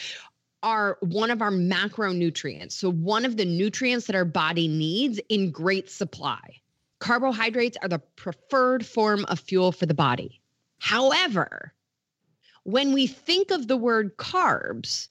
are 0.63 0.97
one 1.01 1.31
of 1.31 1.41
our 1.41 1.51
macronutrients. 1.51 2.73
So, 2.73 2.91
one 2.91 3.25
of 3.25 3.37
the 3.37 3.45
nutrients 3.45 4.07
that 4.07 4.15
our 4.15 4.25
body 4.25 4.67
needs 4.67 5.19
in 5.29 5.51
great 5.51 5.89
supply. 5.89 6.39
Carbohydrates 6.99 7.77
are 7.81 7.87
the 7.87 7.99
preferred 8.15 8.85
form 8.85 9.25
of 9.25 9.39
fuel 9.39 9.71
for 9.71 9.85
the 9.85 9.93
body. 9.93 10.39
However, 10.77 11.73
when 12.63 12.93
we 12.93 13.07
think 13.07 13.49
of 13.49 13.67
the 13.67 13.77
word 13.77 14.17
carbs, 14.17 15.07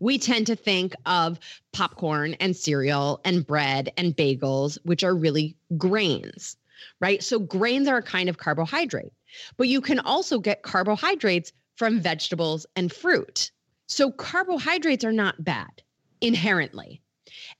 we 0.00 0.18
tend 0.18 0.48
to 0.48 0.56
think 0.56 0.94
of 1.06 1.38
popcorn 1.72 2.34
and 2.34 2.56
cereal 2.56 3.20
and 3.24 3.46
bread 3.46 3.92
and 3.96 4.16
bagels, 4.16 4.78
which 4.82 5.04
are 5.04 5.14
really 5.14 5.56
grains, 5.76 6.56
right? 7.00 7.22
So, 7.22 7.38
grains 7.38 7.86
are 7.88 7.98
a 7.98 8.02
kind 8.02 8.28
of 8.28 8.38
carbohydrate, 8.38 9.12
but 9.56 9.68
you 9.68 9.80
can 9.80 10.00
also 10.00 10.40
get 10.40 10.62
carbohydrates 10.62 11.52
from 11.76 12.00
vegetables 12.00 12.66
and 12.74 12.92
fruit. 12.92 13.50
So, 13.86 14.10
carbohydrates 14.10 15.04
are 15.04 15.12
not 15.12 15.42
bad 15.44 15.82
inherently. 16.20 17.02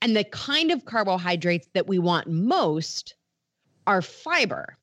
And 0.02 0.16
the 0.16 0.24
kind 0.24 0.70
of 0.70 0.84
carbohydrates 0.84 1.68
that 1.74 1.86
we 1.86 1.98
want 1.98 2.28
most 2.28 3.14
are 3.86 4.02
fiber. 4.02 4.76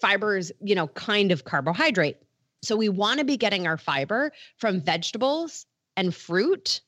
Fiber 0.00 0.36
is, 0.36 0.52
you 0.60 0.74
know, 0.74 0.88
kind 0.88 1.32
of 1.32 1.44
carbohydrate. 1.44 2.16
So 2.62 2.76
we 2.76 2.88
want 2.88 3.18
to 3.18 3.24
be 3.24 3.36
getting 3.36 3.66
our 3.66 3.76
fiber 3.76 4.32
from 4.56 4.80
vegetables 4.80 5.66
and 5.96 6.14
fruit 6.14 6.80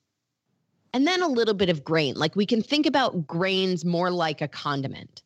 and 0.92 1.06
then 1.06 1.22
a 1.22 1.28
little 1.28 1.54
bit 1.54 1.68
of 1.68 1.84
grain. 1.84 2.14
Like 2.14 2.34
we 2.34 2.46
can 2.46 2.62
think 2.62 2.86
about 2.86 3.26
grains 3.26 3.84
more 3.84 4.10
like 4.10 4.40
a 4.40 4.48
condiment. 4.48 5.22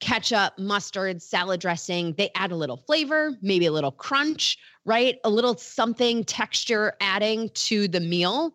Ketchup, 0.00 0.58
mustard, 0.58 1.22
salad 1.22 1.60
dressing, 1.60 2.14
they 2.16 2.30
add 2.34 2.52
a 2.52 2.56
little 2.56 2.78
flavor, 2.78 3.32
maybe 3.42 3.66
a 3.66 3.72
little 3.72 3.92
crunch, 3.92 4.58
right? 4.84 5.18
A 5.24 5.30
little 5.30 5.56
something 5.56 6.24
texture 6.24 6.94
adding 7.00 7.50
to 7.50 7.86
the 7.86 8.00
meal 8.00 8.54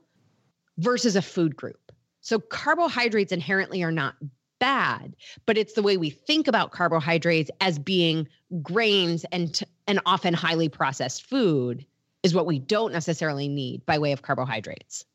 versus 0.78 1.16
a 1.16 1.22
food 1.22 1.56
group. 1.56 1.92
So 2.22 2.40
carbohydrates 2.40 3.32
inherently 3.32 3.84
are 3.84 3.92
not 3.92 4.16
bad, 4.60 5.16
but 5.46 5.58
it's 5.58 5.74
the 5.74 5.84
way 5.84 5.98
we 5.98 6.10
think 6.10 6.48
about 6.48 6.72
carbohydrates 6.72 7.52
as 7.62 7.78
being 7.78 8.28
grains 8.62 9.26
and 9.32 9.62
and 9.88 10.00
often 10.06 10.34
highly 10.34 10.70
processed 10.70 11.30
food 11.30 11.86
is 12.24 12.34
what 12.34 12.48
we 12.48 12.58
don't 12.58 12.92
necessarily 12.92 13.48
need 13.48 13.86
by 13.86 14.00
way 14.00 14.12
of 14.12 14.24
carbohydrates. 14.24 15.06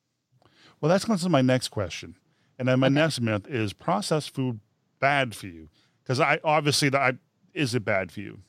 Well, 0.81 0.89
that's 0.89 1.05
going 1.05 1.19
to 1.19 1.29
my 1.29 1.43
next 1.43 1.69
question, 1.69 2.17
and 2.59 2.69
then 2.69 2.79
my 2.79 2.87
okay. 2.87 2.95
next 2.95 3.21
myth 3.21 3.49
is 3.49 3.73
processed 3.73 4.33
food 4.33 4.61
bad 5.01 5.35
for 5.35 5.47
you? 5.47 5.69
Because 6.11 6.19
I 6.19 6.41
obviously 6.43 6.89
that 6.89 7.15
is 7.55 7.77
it 7.77 7.85
bad 7.85 8.11
for 8.11 8.19
you? 8.19 8.41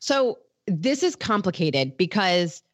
So 0.00 0.40
this 0.66 1.04
is 1.04 1.14
complicated 1.14 1.96
because 1.96 2.64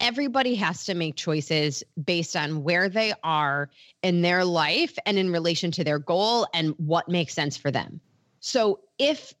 everybody 0.00 0.54
has 0.56 0.84
to 0.84 0.94
make 0.94 1.16
choices 1.16 1.82
based 2.04 2.36
on 2.36 2.62
where 2.62 2.90
they 2.90 3.14
are 3.22 3.70
in 4.02 4.20
their 4.20 4.44
life 4.44 4.98
and 5.06 5.18
in 5.18 5.32
relation 5.32 5.70
to 5.70 5.82
their 5.82 5.98
goal 5.98 6.46
and 6.52 6.74
what 6.76 7.08
makes 7.08 7.32
sense 7.32 7.56
for 7.56 7.70
them. 7.70 8.02
So 8.40 8.80
if 8.98 9.32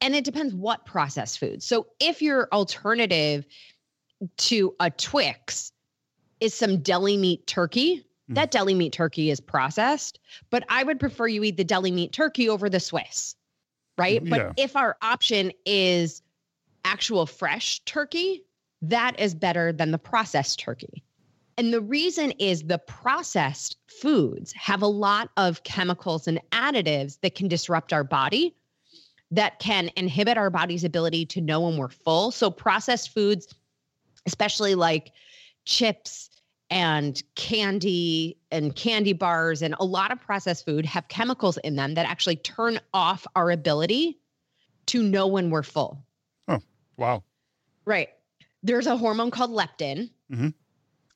and 0.00 0.14
it 0.14 0.22
depends 0.22 0.54
what 0.54 0.86
processed 0.86 1.40
food. 1.40 1.60
So 1.60 1.88
if 1.98 2.22
your 2.22 2.46
alternative 2.52 3.44
to 4.36 4.76
a 4.78 4.90
Twix 4.90 5.72
is 6.38 6.54
some 6.54 6.82
deli 6.82 7.16
meat 7.16 7.48
turkey, 7.48 8.06
mm. 8.30 8.34
that 8.34 8.50
deli 8.50 8.74
meat 8.74 8.92
turkey 8.92 9.30
is 9.30 9.40
processed, 9.40 10.18
but 10.50 10.64
I 10.68 10.84
would 10.84 11.00
prefer 11.00 11.26
you 11.28 11.42
eat 11.44 11.56
the 11.56 11.64
deli 11.64 11.90
meat 11.90 12.12
turkey 12.12 12.48
over 12.48 12.68
the 12.68 12.80
Twix. 12.80 13.36
Right? 13.98 14.22
Yeah. 14.22 14.30
But 14.30 14.54
if 14.56 14.74
our 14.74 14.96
option 15.02 15.52
is 15.66 16.22
actual 16.84 17.26
fresh 17.26 17.80
turkey, 17.84 18.44
that 18.80 19.18
is 19.20 19.34
better 19.34 19.72
than 19.72 19.90
the 19.92 19.98
processed 19.98 20.58
turkey. 20.58 21.04
And 21.58 21.72
the 21.72 21.80
reason 21.80 22.32
is 22.32 22.62
the 22.62 22.78
processed 22.78 23.76
foods 23.86 24.52
have 24.52 24.82
a 24.82 24.86
lot 24.86 25.30
of 25.36 25.62
chemicals 25.64 26.26
and 26.26 26.40
additives 26.50 27.20
that 27.20 27.34
can 27.34 27.48
disrupt 27.48 27.92
our 27.92 28.04
body, 28.04 28.56
that 29.30 29.58
can 29.58 29.90
inhibit 29.96 30.38
our 30.38 30.50
body's 30.50 30.84
ability 30.84 31.26
to 31.26 31.40
know 31.40 31.60
when 31.60 31.76
we're 31.76 31.88
full. 31.88 32.30
So, 32.30 32.50
processed 32.50 33.12
foods, 33.12 33.54
especially 34.26 34.74
like 34.74 35.12
chips 35.64 36.30
and 36.72 37.22
candy 37.34 38.36
and 38.50 38.74
candy 38.74 39.12
bars, 39.12 39.62
and 39.62 39.74
a 39.78 39.84
lot 39.84 40.10
of 40.10 40.20
processed 40.20 40.64
food 40.64 40.86
have 40.86 41.06
chemicals 41.08 41.58
in 41.58 41.76
them 41.76 41.94
that 41.94 42.06
actually 42.06 42.36
turn 42.36 42.80
off 42.92 43.26
our 43.36 43.50
ability 43.50 44.18
to 44.86 45.02
know 45.02 45.26
when 45.26 45.50
we're 45.50 45.62
full. 45.62 46.04
Oh, 46.48 46.58
wow. 46.96 47.22
Right 47.84 48.08
there's 48.62 48.86
a 48.86 48.96
hormone 48.96 49.30
called 49.30 49.50
leptin. 49.50 50.10
Mm-hmm. 50.30 50.48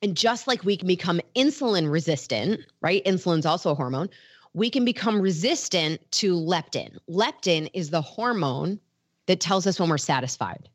And 0.03 0.15
just 0.15 0.47
like 0.47 0.63
we 0.63 0.77
can 0.77 0.87
become 0.87 1.21
insulin 1.35 1.91
resistant, 1.91 2.61
right? 2.81 3.03
Insulin's 3.05 3.45
also 3.45 3.71
a 3.71 3.75
hormone. 3.75 4.09
We 4.53 4.69
can 4.69 4.85
become 4.85 5.19
resistant 5.19 5.99
to 6.13 6.35
leptin. 6.35 6.97
Leptin 7.09 7.69
is 7.73 7.89
the 7.89 8.01
hormone 8.01 8.79
that 9.25 9.39
tells 9.39 9.65
us 9.65 9.79
when 9.79 9.89
we're 9.89 9.97
satisfied. 9.97 10.69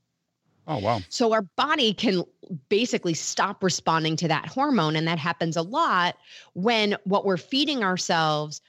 Oh, 0.66 0.78
wow. 0.78 1.00
So 1.08 1.32
our 1.32 1.42
body 1.42 1.92
can 1.92 2.22
basically 2.68 3.14
stop 3.14 3.62
responding 3.62 4.16
to 4.16 4.28
that 4.28 4.46
hormone. 4.46 4.96
And 4.96 5.06
that 5.08 5.18
happens 5.18 5.56
a 5.56 5.62
lot 5.62 6.16
when 6.54 6.96
what 7.04 7.24
we're 7.24 7.36
feeding 7.36 7.82
ourselves 7.82 8.60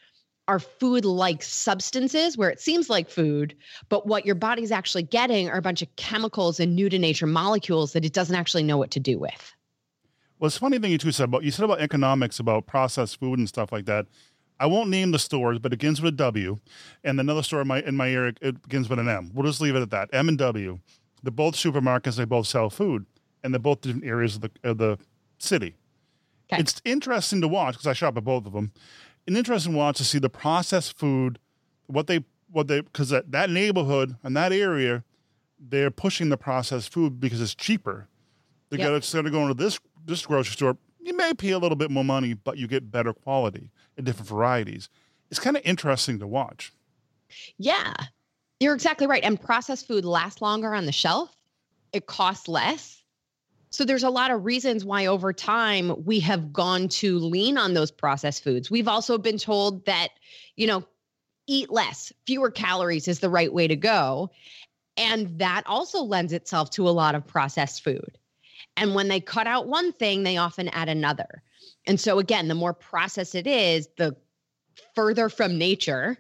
are 0.48 0.60
food 0.60 1.06
like 1.06 1.42
substances 1.42 2.38
where 2.38 2.50
it 2.50 2.60
seems 2.60 2.90
like 2.90 3.10
food, 3.10 3.56
but 3.90 4.08
what 4.08 4.26
your 4.26 4.36
body's 4.36 4.72
actually 4.72 5.04
getting 5.04 5.50
are 5.50 5.58
a 5.58 5.62
bunch 5.62 5.82
of 5.82 5.96
chemicals 5.96 6.60
and 6.60 6.76
new 6.76 6.90
to 6.90 7.00
nature 7.00 7.28
molecules 7.28 7.94
that 7.94 8.04
it 8.04 8.12
doesn't 8.12 8.36
actually 8.36 8.64
know 8.64 8.78
what 8.78 8.92
to 8.92 9.00
do 9.00 9.18
with. 9.18 9.54
Well, 10.40 10.48
it's 10.48 10.58
funny 10.58 10.80
thing 10.80 10.92
you 10.92 10.98
two 10.98 11.12
said 11.14 11.26
about 11.26 11.44
you 11.44 11.52
said 11.52 11.64
about 11.64 11.80
economics 11.80 12.40
about 12.40 12.68
processed 12.68 13.20
food 13.20 13.40
and 13.40 13.48
stuff 13.48 13.72
like 13.72 13.86
that. 13.86 14.08
I 14.60 14.66
won't 14.66 14.90
name 14.90 15.12
the 15.12 15.20
stores, 15.20 15.60
but 15.60 15.72
it 15.72 15.80
begins 15.80 16.02
with 16.02 16.14
a 16.14 16.18
W, 16.18 16.60
and 17.04 17.20
another 17.20 17.44
store 17.44 17.62
in 17.62 17.68
my 17.68 17.82
in 17.82 17.96
my 17.96 18.10
area 18.10 18.34
it 18.42 18.62
begins 18.62 18.90
with 18.90 19.00
an 19.00 19.08
M. 19.08 19.32
We'll 19.34 19.46
just 19.46 19.62
leave 19.62 19.76
it 19.76 19.82
at 19.82 19.92
that. 19.92 20.10
M 20.12 20.28
and 20.28 20.38
W. 20.38 20.80
They're 21.24 21.32
both 21.32 21.56
supermarkets. 21.56 22.18
They 22.18 22.26
both 22.26 22.48
sell 22.48 22.70
food, 22.70 23.06
and 23.44 23.54
they're 23.54 23.60
both 23.60 23.82
different 23.82 24.06
areas 24.06 24.36
of 24.36 24.42
the 24.42 24.52
of 24.64 24.78
the 24.78 25.00
city. 25.40 25.76
Okay. 26.52 26.62
It's 26.62 26.82
interesting 26.86 27.42
to 27.42 27.48
watch 27.48 27.76
because 27.76 27.88
I 27.88 27.94
shop 27.94 28.18
at 28.18 28.24
both 28.24 28.46
of 28.46 28.54
them 28.54 28.74
an 29.28 29.38
interesting 29.38 29.74
watch 29.74 29.98
to 29.98 30.04
see 30.04 30.20
the 30.20 30.30
processed 30.30 30.98
food, 30.98 31.40
what 31.88 32.08
they 32.08 32.24
what 32.52 32.68
they 32.68 32.82
because 32.82 33.10
that, 33.10 33.32
that 33.32 33.50
neighborhood 33.50 34.16
and 34.24 34.36
that 34.38 34.52
area, 34.52 35.04
they're 35.60 35.92
pushing 35.92 36.30
the 36.30 36.38
processed 36.38 36.92
food 36.92 37.20
because 37.20 37.42
it's 37.42 37.56
cheaper. 37.56 38.08
They 38.70 38.78
yep. 38.78 38.88
got 38.88 38.96
instead 38.96 39.26
of 39.26 39.32
going 39.32 39.48
to 39.48 39.54
this 39.54 39.80
this 40.06 40.26
grocery 40.26 40.54
store, 40.54 40.78
you 41.00 41.16
may 41.16 41.34
pay 41.34 41.52
a 41.52 41.60
little 41.60 41.76
bit 41.76 41.92
more 41.92 42.04
money, 42.04 42.34
but 42.34 42.58
you 42.58 42.68
get 42.68 42.92
better 42.92 43.14
quality 43.14 43.70
and 43.98 44.06
different 44.06 44.28
varieties. 44.28 44.90
It's 45.32 45.40
kind 45.40 45.58
of 45.58 45.64
interesting 45.66 46.20
to 46.20 46.28
watch. 46.28 46.74
Yeah, 47.58 47.94
you're 48.60 48.74
exactly 48.74 49.08
right. 49.08 49.24
And 49.24 49.40
processed 49.40 49.88
food 49.88 50.06
lasts 50.06 50.42
longer 50.42 50.74
on 50.74 50.86
the 50.86 50.92
shelf. 50.92 51.36
It 51.92 52.06
costs 52.06 52.48
less 52.48 53.04
so 53.74 53.84
there's 53.84 54.04
a 54.04 54.10
lot 54.12 54.30
of 54.30 54.46
reasons 54.46 54.86
why 54.86 55.08
over 55.08 55.34
time 55.34 56.06
we 56.06 56.20
have 56.20 56.54
gone 56.54 56.88
to 56.90 57.18
lean 57.18 57.58
on 57.58 57.74
those 57.74 57.90
processed 57.90 58.44
foods. 58.44 58.70
We've 58.70 58.88
also 58.88 59.18
been 59.18 59.40
told 59.40 59.84
that, 59.88 60.10
you 60.56 60.68
know, 60.68 60.84
eat 61.48 61.72
less, 61.72 62.14
fewer 62.28 62.52
calories 62.52 63.08
is 63.08 63.20
the 63.20 63.32
right 63.32 63.52
way 63.52 63.68
to 63.68 63.76
go. 63.76 64.30
And 64.96 65.40
that 65.40 65.64
also 65.66 66.04
lends 66.04 66.34
itself 66.34 66.70
to 66.72 66.88
a 66.88 66.92
lot 66.92 67.16
of 67.16 67.26
processed 67.26 67.84
food. 67.84 68.20
And 68.78 68.94
when 68.94 69.08
they 69.08 69.20
cut 69.20 69.48
out 69.48 69.68
one 69.68 69.92
thing, 69.92 70.22
they 70.22 70.38
often 70.38 70.70
add 70.70 70.88
another. 70.88 71.42
And 71.88 72.00
so 72.00 72.20
again, 72.20 72.50
the 72.50 72.56
more 72.56 72.76
processed 72.76 73.34
it 73.34 73.48
is, 73.48 73.88
the 73.98 74.16
further 74.94 75.30
from 75.30 75.58
nature, 75.58 76.20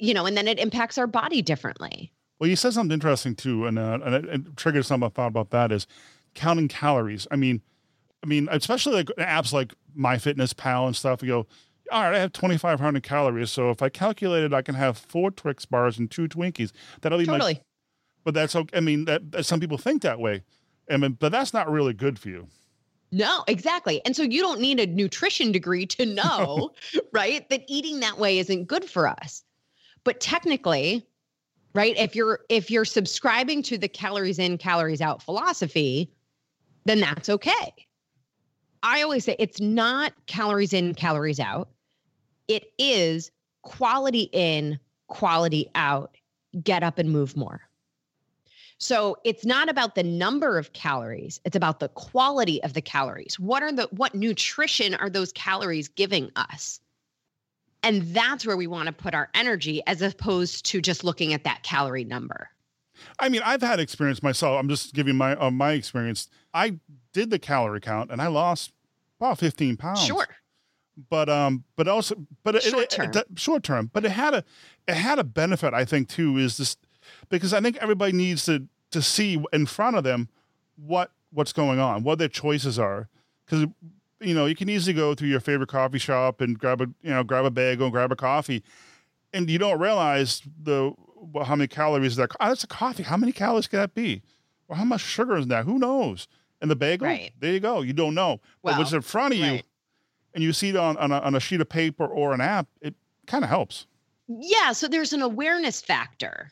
you 0.00 0.14
know, 0.14 0.26
and 0.26 0.36
then 0.36 0.48
it 0.48 0.58
impacts 0.58 0.98
our 0.98 1.06
body 1.06 1.42
differently. 1.42 2.12
Well, 2.38 2.48
you 2.48 2.56
said 2.56 2.72
something 2.72 2.94
interesting 2.94 3.34
too, 3.34 3.66
and, 3.66 3.78
uh, 3.78 3.98
and 4.04 4.14
it, 4.14 4.24
it 4.26 4.56
triggered 4.56 4.86
something 4.86 5.06
I 5.06 5.10
thought 5.10 5.28
about 5.28 5.50
that 5.50 5.72
is 5.72 5.86
counting 6.34 6.68
calories. 6.68 7.26
I 7.30 7.36
mean, 7.36 7.62
I 8.22 8.26
mean, 8.26 8.48
especially 8.50 8.94
like 8.94 9.06
apps 9.18 9.52
like 9.52 9.74
MyFitnessPal 9.98 10.86
and 10.86 10.96
stuff. 10.96 11.22
You 11.22 11.28
go, 11.28 11.46
all 11.90 12.02
right, 12.02 12.14
I 12.14 12.18
have 12.18 12.32
2,500 12.32 13.02
calories. 13.02 13.50
So 13.50 13.70
if 13.70 13.82
I 13.82 13.88
calculate 13.88 14.44
it, 14.44 14.52
I 14.52 14.62
can 14.62 14.74
have 14.74 14.98
four 14.98 15.30
Twix 15.30 15.64
bars 15.66 15.98
and 15.98 16.10
two 16.10 16.28
Twinkies. 16.28 16.72
That'll 17.00 17.18
be 17.18 17.26
totally. 17.26 17.54
My, 17.54 17.60
but 18.24 18.34
that's 18.34 18.54
okay. 18.54 18.76
I 18.76 18.80
mean, 18.80 19.04
that, 19.06 19.32
that 19.32 19.46
some 19.46 19.60
people 19.60 19.78
think 19.78 20.02
that 20.02 20.18
way. 20.18 20.42
I 20.90 20.96
mean, 20.96 21.12
but 21.12 21.32
that's 21.32 21.52
not 21.52 21.70
really 21.70 21.92
good 21.92 22.18
for 22.18 22.28
you. 22.28 22.48
No, 23.10 23.42
exactly. 23.46 24.02
And 24.04 24.14
so 24.14 24.22
you 24.22 24.42
don't 24.42 24.60
need 24.60 24.80
a 24.80 24.86
nutrition 24.86 25.52
degree 25.52 25.86
to 25.86 26.06
know, 26.14 26.70
right, 27.12 27.48
that 27.48 27.62
eating 27.68 28.00
that 28.00 28.18
way 28.18 28.38
isn't 28.38 28.66
good 28.66 28.84
for 28.84 29.08
us. 29.08 29.44
But 30.08 30.20
technically, 30.20 31.06
right, 31.74 31.94
if 31.98 32.16
you're 32.16 32.40
if 32.48 32.70
you're 32.70 32.86
subscribing 32.86 33.62
to 33.64 33.76
the 33.76 33.88
calories 33.88 34.38
in, 34.38 34.56
calories 34.56 35.02
out 35.02 35.22
philosophy, 35.22 36.10
then 36.86 37.00
that's 37.00 37.28
okay. 37.28 37.74
I 38.82 39.02
always 39.02 39.26
say 39.26 39.36
it's 39.38 39.60
not 39.60 40.14
calories 40.24 40.72
in, 40.72 40.94
calories 40.94 41.38
out. 41.38 41.68
It 42.48 42.72
is 42.78 43.30
quality 43.60 44.30
in, 44.32 44.80
quality 45.08 45.70
out. 45.74 46.16
Get 46.62 46.82
up 46.82 46.98
and 46.98 47.10
move 47.10 47.36
more. 47.36 47.60
So 48.78 49.18
it's 49.24 49.44
not 49.44 49.68
about 49.68 49.94
the 49.94 50.04
number 50.04 50.56
of 50.56 50.72
calories, 50.72 51.38
it's 51.44 51.54
about 51.54 51.80
the 51.80 51.90
quality 51.90 52.62
of 52.62 52.72
the 52.72 52.80
calories. 52.80 53.38
What 53.38 53.62
are 53.62 53.72
the 53.72 53.88
what 53.90 54.14
nutrition 54.14 54.94
are 54.94 55.10
those 55.10 55.32
calories 55.32 55.86
giving 55.86 56.30
us? 56.34 56.80
And 57.82 58.02
that's 58.14 58.44
where 58.46 58.56
we 58.56 58.66
want 58.66 58.86
to 58.88 58.92
put 58.92 59.14
our 59.14 59.28
energy 59.34 59.82
as 59.86 60.02
opposed 60.02 60.64
to 60.66 60.80
just 60.80 61.04
looking 61.04 61.32
at 61.32 61.44
that 61.44 61.62
calorie 61.62 62.04
number. 62.04 62.48
I 63.20 63.28
mean, 63.28 63.42
I've 63.44 63.62
had 63.62 63.78
experience 63.78 64.22
myself. 64.22 64.58
I'm 64.58 64.68
just 64.68 64.92
giving 64.94 65.16
my 65.16 65.36
uh, 65.36 65.50
my 65.52 65.72
experience. 65.72 66.28
I 66.52 66.78
did 67.12 67.30
the 67.30 67.38
calorie 67.38 67.80
count 67.80 68.10
and 68.10 68.20
I 68.20 68.26
lost 68.26 68.72
about 69.20 69.38
15 69.38 69.76
pounds. 69.76 70.02
Sure. 70.04 70.26
But 71.08 71.28
um, 71.28 71.62
but 71.76 71.86
also, 71.86 72.16
but 72.42 72.60
Short 72.60 72.82
it- 72.84 72.90
term. 72.90 73.10
it- 73.14 73.38
short 73.38 73.62
term. 73.62 73.90
But 73.92 74.04
it 74.04 74.10
had 74.10 74.34
a, 74.34 74.44
it 74.88 74.94
had 74.94 75.20
a 75.20 75.24
benefit. 75.24 75.72
I 75.72 75.84
think 75.84 76.08
too 76.08 76.36
is 76.38 76.56
this, 76.56 76.76
because 77.28 77.54
I 77.54 77.60
think 77.60 77.76
everybody 77.76 78.12
needs 78.12 78.44
to 78.46 78.66
to 78.90 79.00
see 79.00 79.40
in 79.52 79.66
front 79.66 79.96
of 79.96 80.02
them 80.02 80.28
what 80.74 81.12
what's 81.30 81.52
going 81.52 81.78
on, 81.78 82.02
what 82.02 82.18
their 82.18 82.26
choices 82.26 82.80
are, 82.80 83.08
because 83.46 83.66
you 84.20 84.34
know 84.34 84.46
you 84.46 84.54
can 84.56 84.68
easily 84.68 84.94
go 84.94 85.14
through 85.14 85.28
your 85.28 85.40
favorite 85.40 85.68
coffee 85.68 85.98
shop 85.98 86.40
and 86.40 86.58
grab 86.58 86.80
a 86.80 86.86
you 87.02 87.10
know 87.10 87.22
grab 87.24 87.44
a 87.44 87.50
bagel, 87.50 87.86
and 87.86 87.92
grab 87.92 88.12
a 88.12 88.16
coffee, 88.16 88.62
and 89.32 89.48
you 89.48 89.58
don't 89.58 89.78
realize 89.80 90.42
the 90.62 90.92
well, 91.16 91.44
how 91.44 91.56
many 91.56 91.68
calories 91.68 92.16
that 92.16 92.30
oh, 92.40 92.48
that's 92.48 92.64
a 92.64 92.68
coffee. 92.68 93.02
How 93.02 93.16
many 93.16 93.32
calories 93.32 93.66
could 93.66 93.78
that 93.78 93.94
be? 93.94 94.22
Or 94.68 94.76
how 94.76 94.84
much 94.84 95.00
sugar 95.00 95.36
is 95.36 95.46
that? 95.46 95.64
Who 95.64 95.78
knows? 95.78 96.28
And 96.60 96.70
the 96.70 96.76
bagel, 96.76 97.06
Right. 97.06 97.32
there 97.40 97.52
you 97.52 97.60
go. 97.60 97.80
You 97.82 97.92
don't 97.92 98.14
know. 98.14 98.40
but 98.62 98.76
what's 98.76 98.92
in 98.92 99.00
front 99.00 99.32
of 99.34 99.40
you, 99.40 99.60
and 100.34 100.42
you 100.44 100.52
see 100.52 100.70
it 100.70 100.76
on 100.76 100.96
on 100.96 101.10
a, 101.12 101.18
on 101.20 101.34
a 101.34 101.40
sheet 101.40 101.60
of 101.60 101.68
paper 101.68 102.04
or 102.06 102.34
an 102.34 102.40
app, 102.40 102.66
it 102.82 102.94
kind 103.26 103.44
of 103.44 103.50
helps. 103.50 103.86
Yeah, 104.28 104.72
so 104.72 104.88
there's 104.88 105.12
an 105.12 105.22
awareness 105.22 105.80
factor. 105.80 106.50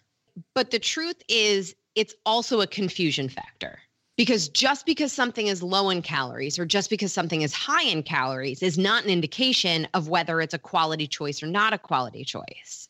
But 0.55 0.71
the 0.71 0.79
truth 0.79 1.23
is, 1.29 1.75
it's 1.95 2.15
also 2.25 2.61
a 2.61 2.67
confusion 2.67 3.29
factor. 3.29 3.79
Because 4.17 4.49
just 4.49 4.87
because 4.87 5.13
something 5.13 5.47
is 5.47 5.63
low 5.63 5.91
in 5.91 6.01
calories 6.01 6.59
or 6.59 6.65
just 6.65 6.89
because 6.89 7.13
something 7.13 7.43
is 7.43 7.53
high 7.53 7.83
in 7.85 8.03
calories 8.03 8.63
is 8.63 8.79
not 8.79 9.05
an 9.05 9.11
indication 9.11 9.87
of 9.93 10.09
whether 10.09 10.41
it's 10.41 10.55
a 10.55 10.59
quality 10.59 11.07
choice 11.07 11.43
or 11.43 11.47
not 11.47 11.75
a 11.75 11.79
quality 11.79 12.25
choice. 12.25 12.89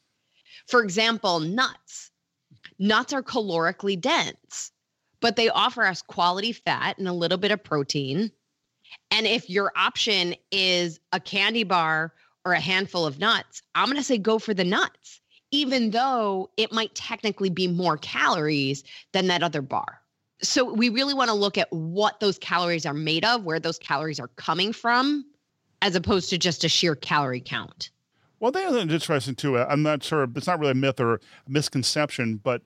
For 0.68 0.83
example, 0.83 1.40
nuts. 1.40 2.12
Nuts 2.78 3.12
are 3.12 3.23
calorically 3.23 4.00
dense, 4.00 4.71
but 5.21 5.35
they 5.35 5.49
offer 5.49 5.85
us 5.85 6.02
quality 6.02 6.52
fat 6.52 6.99
and 6.99 7.09
a 7.09 7.12
little 7.12 7.38
bit 7.38 7.50
of 7.50 7.64
protein. 7.64 8.30
And 9.11 9.26
if 9.26 9.50
your 9.50 9.73
option 9.76 10.37
is 10.52 11.00
a 11.12 11.18
candy 11.18 11.64
bar 11.64 12.12
or 12.45 12.52
a 12.52 12.61
handful 12.61 13.04
of 13.04 13.18
nuts, 13.18 13.62
I'm 13.75 13.87
going 13.87 13.97
to 13.97 14.02
say 14.04 14.18
go 14.18 14.38
for 14.38 14.54
the 14.54 14.64
nuts, 14.64 15.21
even 15.50 15.90
though 15.90 16.50
it 16.56 16.73
might 16.73 16.95
technically 16.95 17.50
be 17.50 17.66
more 17.66 17.97
calories 17.97 18.85
than 19.12 19.26
that 19.26 19.42
other 19.42 19.62
bar. 19.62 20.00
So 20.43 20.73
we 20.73 20.88
really 20.90 21.14
want 21.14 21.28
to 21.28 21.35
look 21.35 21.57
at 21.57 21.73
what 21.73 22.21
those 22.21 22.38
calories 22.38 22.85
are 22.85 22.95
made 22.95 23.25
of, 23.25 23.45
where 23.45 23.59
those 23.59 23.78
calories 23.78 24.21
are 24.21 24.28
coming 24.37 24.73
from, 24.73 25.25
as 25.83 25.97
opposed 25.97 26.31
to 26.31 26.38
just 26.38 26.64
a 26.64 26.69
sheer 26.69 26.95
calorie 26.95 27.40
count. 27.40 27.90
Well, 28.38 28.52
that 28.52 28.71
is 28.71 28.76
interesting 28.76 29.35
too. 29.35 29.59
I'm 29.59 29.83
not 29.83 30.02
sure. 30.02 30.26
It's 30.37 30.47
not 30.47 30.59
really 30.59 30.73
a 30.73 30.75
myth 30.75 31.00
or 31.00 31.14
a 31.14 31.21
misconception, 31.49 32.37
but 32.43 32.62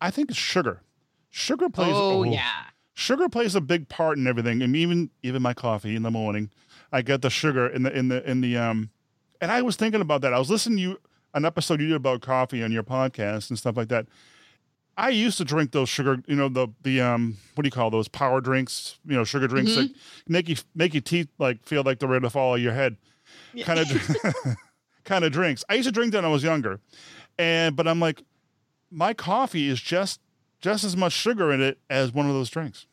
I 0.00 0.10
think 0.10 0.30
it's 0.30 0.38
sugar. 0.38 0.82
Sugar 1.30 1.68
plays. 1.70 1.94
Oh, 1.94 2.24
yeah. 2.24 2.64
sugar 2.94 3.28
plays 3.28 3.54
a 3.54 3.60
big 3.60 3.88
part 3.88 4.18
in 4.18 4.26
everything, 4.26 4.60
and 4.60 4.74
even 4.74 5.10
even 5.22 5.40
my 5.40 5.54
coffee 5.54 5.94
in 5.94 6.02
the 6.02 6.10
morning, 6.10 6.50
I 6.90 7.02
get 7.02 7.22
the 7.22 7.30
sugar 7.30 7.68
in 7.68 7.84
the 7.84 7.96
in 7.96 8.08
the 8.08 8.28
in 8.28 8.40
the 8.40 8.56
um. 8.56 8.90
And 9.40 9.50
I 9.50 9.62
was 9.62 9.76
thinking 9.76 10.00
about 10.00 10.20
that. 10.22 10.32
I 10.32 10.38
was 10.38 10.50
listening 10.50 10.76
to 10.78 10.82
you 10.82 11.00
an 11.34 11.44
episode 11.44 11.80
you 11.80 11.88
did 11.88 11.96
about 11.96 12.20
coffee 12.20 12.62
on 12.62 12.72
your 12.72 12.82
podcast 12.82 13.48
and 13.48 13.58
stuff 13.58 13.76
like 13.76 13.88
that. 13.88 14.06
I 14.96 15.08
used 15.08 15.38
to 15.38 15.44
drink 15.44 15.72
those 15.72 15.88
sugar, 15.88 16.22
you 16.26 16.36
know, 16.36 16.48
the 16.48 16.68
the 16.82 17.00
um, 17.00 17.38
what 17.54 17.62
do 17.62 17.66
you 17.66 17.72
call 17.72 17.90
those 17.90 18.08
power 18.08 18.40
drinks? 18.40 18.98
You 19.06 19.16
know, 19.16 19.24
sugar 19.24 19.48
drinks 19.48 19.74
that 19.74 19.90
make 20.28 20.48
you 20.48 20.56
make 20.74 20.94
your 20.94 21.00
teeth 21.00 21.28
like 21.38 21.64
feel 21.64 21.82
like 21.82 21.98
they're 21.98 22.08
ready 22.08 22.22
to 22.22 22.30
fall 22.30 22.52
out 22.52 22.56
of 22.56 22.62
your 22.62 22.74
head, 22.74 22.96
kind 23.62 23.80
of 23.80 23.88
kind 25.04 25.24
of 25.24 25.32
drinks. 25.32 25.64
I 25.68 25.74
used 25.74 25.88
to 25.88 25.92
drink 25.92 26.12
that 26.12 26.18
when 26.18 26.26
I 26.26 26.28
was 26.28 26.42
younger, 26.42 26.80
and 27.38 27.74
but 27.74 27.88
I'm 27.88 28.00
like, 28.00 28.22
my 28.90 29.14
coffee 29.14 29.68
is 29.68 29.80
just 29.80 30.20
just 30.60 30.84
as 30.84 30.96
much 30.96 31.12
sugar 31.12 31.52
in 31.52 31.60
it 31.60 31.78
as 31.88 32.12
one 32.12 32.26
of 32.26 32.34
those 32.34 32.50
drinks. 32.50 32.86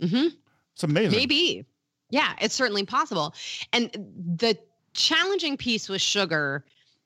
Mm-hmm. 0.00 0.28
It's 0.74 0.84
amazing. 0.84 1.18
Maybe. 1.18 1.64
Yeah, 2.10 2.34
it's 2.40 2.54
certainly 2.54 2.84
possible. 2.84 3.34
And 3.72 3.90
the 4.36 4.58
challenging 4.92 5.56
piece 5.56 5.88
with 5.88 6.02
sugar 6.02 6.64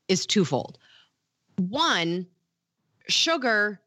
is 0.09 0.27
twofold. 0.27 0.79
One, 1.59 2.27
sugar, 3.09 3.81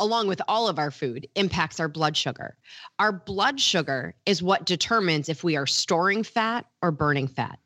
along 0.00 0.26
with 0.26 0.40
all 0.48 0.66
of 0.66 0.78
our 0.78 0.90
food, 0.90 1.28
impacts 1.36 1.78
our 1.78 1.88
blood 1.88 2.16
sugar. 2.16 2.56
Our 2.98 3.12
blood 3.12 3.60
sugar 3.60 4.14
is 4.26 4.42
what 4.42 4.64
determines 4.66 5.28
if 5.28 5.44
we 5.44 5.56
are 5.56 5.66
storing 5.66 6.24
fat 6.24 6.66
or 6.82 6.90
burning 6.90 7.28
fat. 7.28 7.60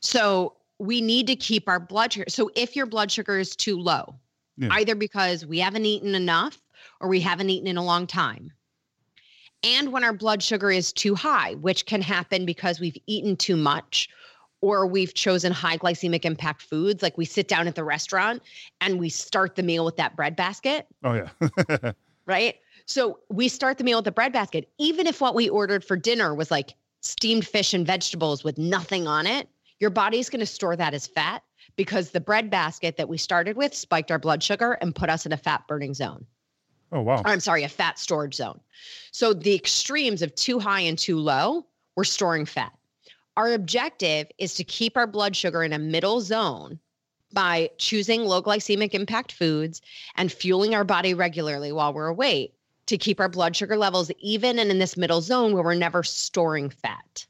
So 0.00 0.54
we 0.78 1.00
need 1.00 1.26
to 1.28 1.36
keep 1.36 1.68
our 1.68 1.78
blood 1.78 2.12
sugar. 2.12 2.24
So 2.28 2.50
if 2.56 2.74
your 2.74 2.86
blood 2.86 3.12
sugar 3.12 3.38
is 3.38 3.54
too 3.54 3.78
low, 3.78 4.16
Yeah. 4.56 4.68
either 4.72 4.94
because 4.94 5.46
we 5.46 5.58
haven't 5.58 5.84
eaten 5.84 6.14
enough 6.14 6.58
or 7.00 7.08
we 7.08 7.20
haven't 7.20 7.50
eaten 7.50 7.68
in 7.68 7.76
a 7.76 7.84
long 7.84 8.06
time, 8.06 8.52
and 9.62 9.92
when 9.92 10.04
our 10.04 10.12
blood 10.12 10.42
sugar 10.42 10.70
is 10.70 10.92
too 10.92 11.14
high, 11.14 11.54
which 11.54 11.86
can 11.86 12.02
happen 12.02 12.44
because 12.44 12.80
we've 12.80 12.98
eaten 13.06 13.36
too 13.36 13.56
much 13.56 14.08
or 14.64 14.86
we've 14.86 15.12
chosen 15.12 15.52
high 15.52 15.76
glycemic 15.76 16.24
impact 16.24 16.62
foods, 16.62 17.02
like 17.02 17.18
we 17.18 17.26
sit 17.26 17.48
down 17.48 17.68
at 17.68 17.74
the 17.74 17.84
restaurant 17.84 18.42
and 18.80 18.98
we 18.98 19.10
start 19.10 19.56
the 19.56 19.62
meal 19.62 19.84
with 19.84 19.96
that 19.96 20.16
bread 20.16 20.34
basket, 20.34 20.86
Oh 21.04 21.12
yeah. 21.12 21.92
right? 22.26 22.56
So 22.86 23.18
we 23.28 23.48
start 23.48 23.76
the 23.76 23.84
meal 23.84 23.98
with 23.98 24.06
the 24.06 24.12
bread 24.12 24.32
basket, 24.32 24.70
even 24.78 25.06
if 25.06 25.20
what 25.20 25.34
we 25.34 25.50
ordered 25.50 25.84
for 25.84 25.98
dinner 25.98 26.34
was 26.34 26.50
like 26.50 26.72
steamed 27.02 27.46
fish 27.46 27.74
and 27.74 27.86
vegetables 27.86 28.42
with 28.42 28.56
nothing 28.56 29.06
on 29.06 29.26
it, 29.26 29.50
your 29.80 29.90
body's 29.90 30.30
going 30.30 30.40
to 30.40 30.46
store 30.46 30.76
that 30.76 30.94
as 30.94 31.06
fat 31.06 31.42
because 31.76 32.12
the 32.12 32.20
bread 32.20 32.48
basket 32.48 32.96
that 32.96 33.10
we 33.10 33.18
started 33.18 33.58
with 33.58 33.74
spiked 33.74 34.10
our 34.10 34.18
blood 34.18 34.42
sugar 34.42 34.78
and 34.80 34.94
put 34.94 35.10
us 35.10 35.26
in 35.26 35.32
a 35.32 35.36
fat 35.36 35.68
burning 35.68 35.92
zone 35.92 36.24
oh 36.90 37.02
wow. 37.02 37.16
or 37.16 37.28
I'm 37.28 37.40
sorry, 37.40 37.64
a 37.64 37.68
fat 37.68 37.98
storage 37.98 38.34
zone. 38.34 38.60
So 39.10 39.34
the 39.34 39.54
extremes 39.54 40.22
of 40.22 40.34
too 40.34 40.58
high 40.58 40.80
and 40.80 40.98
too 40.98 41.18
low, 41.18 41.66
we're 41.96 42.04
storing 42.04 42.46
fat. 42.46 42.72
Our 43.36 43.52
objective 43.52 44.28
is 44.38 44.54
to 44.54 44.64
keep 44.64 44.96
our 44.96 45.06
blood 45.06 45.34
sugar 45.34 45.62
in 45.62 45.72
a 45.72 45.78
middle 45.78 46.20
zone 46.20 46.78
by 47.32 47.70
choosing 47.78 48.24
low 48.24 48.40
glycemic 48.40 48.94
impact 48.94 49.32
foods 49.32 49.82
and 50.16 50.30
fueling 50.30 50.74
our 50.74 50.84
body 50.84 51.14
regularly 51.14 51.72
while 51.72 51.92
we're 51.92 52.06
awake 52.06 52.54
to 52.86 52.96
keep 52.98 53.18
our 53.18 53.28
blood 53.28 53.56
sugar 53.56 53.76
levels 53.76 54.10
even 54.20 54.58
and 54.58 54.70
in 54.70 54.78
this 54.78 54.96
middle 54.96 55.20
zone 55.20 55.52
where 55.52 55.64
we're 55.64 55.74
never 55.74 56.02
storing 56.02 56.70
fat. 56.70 57.26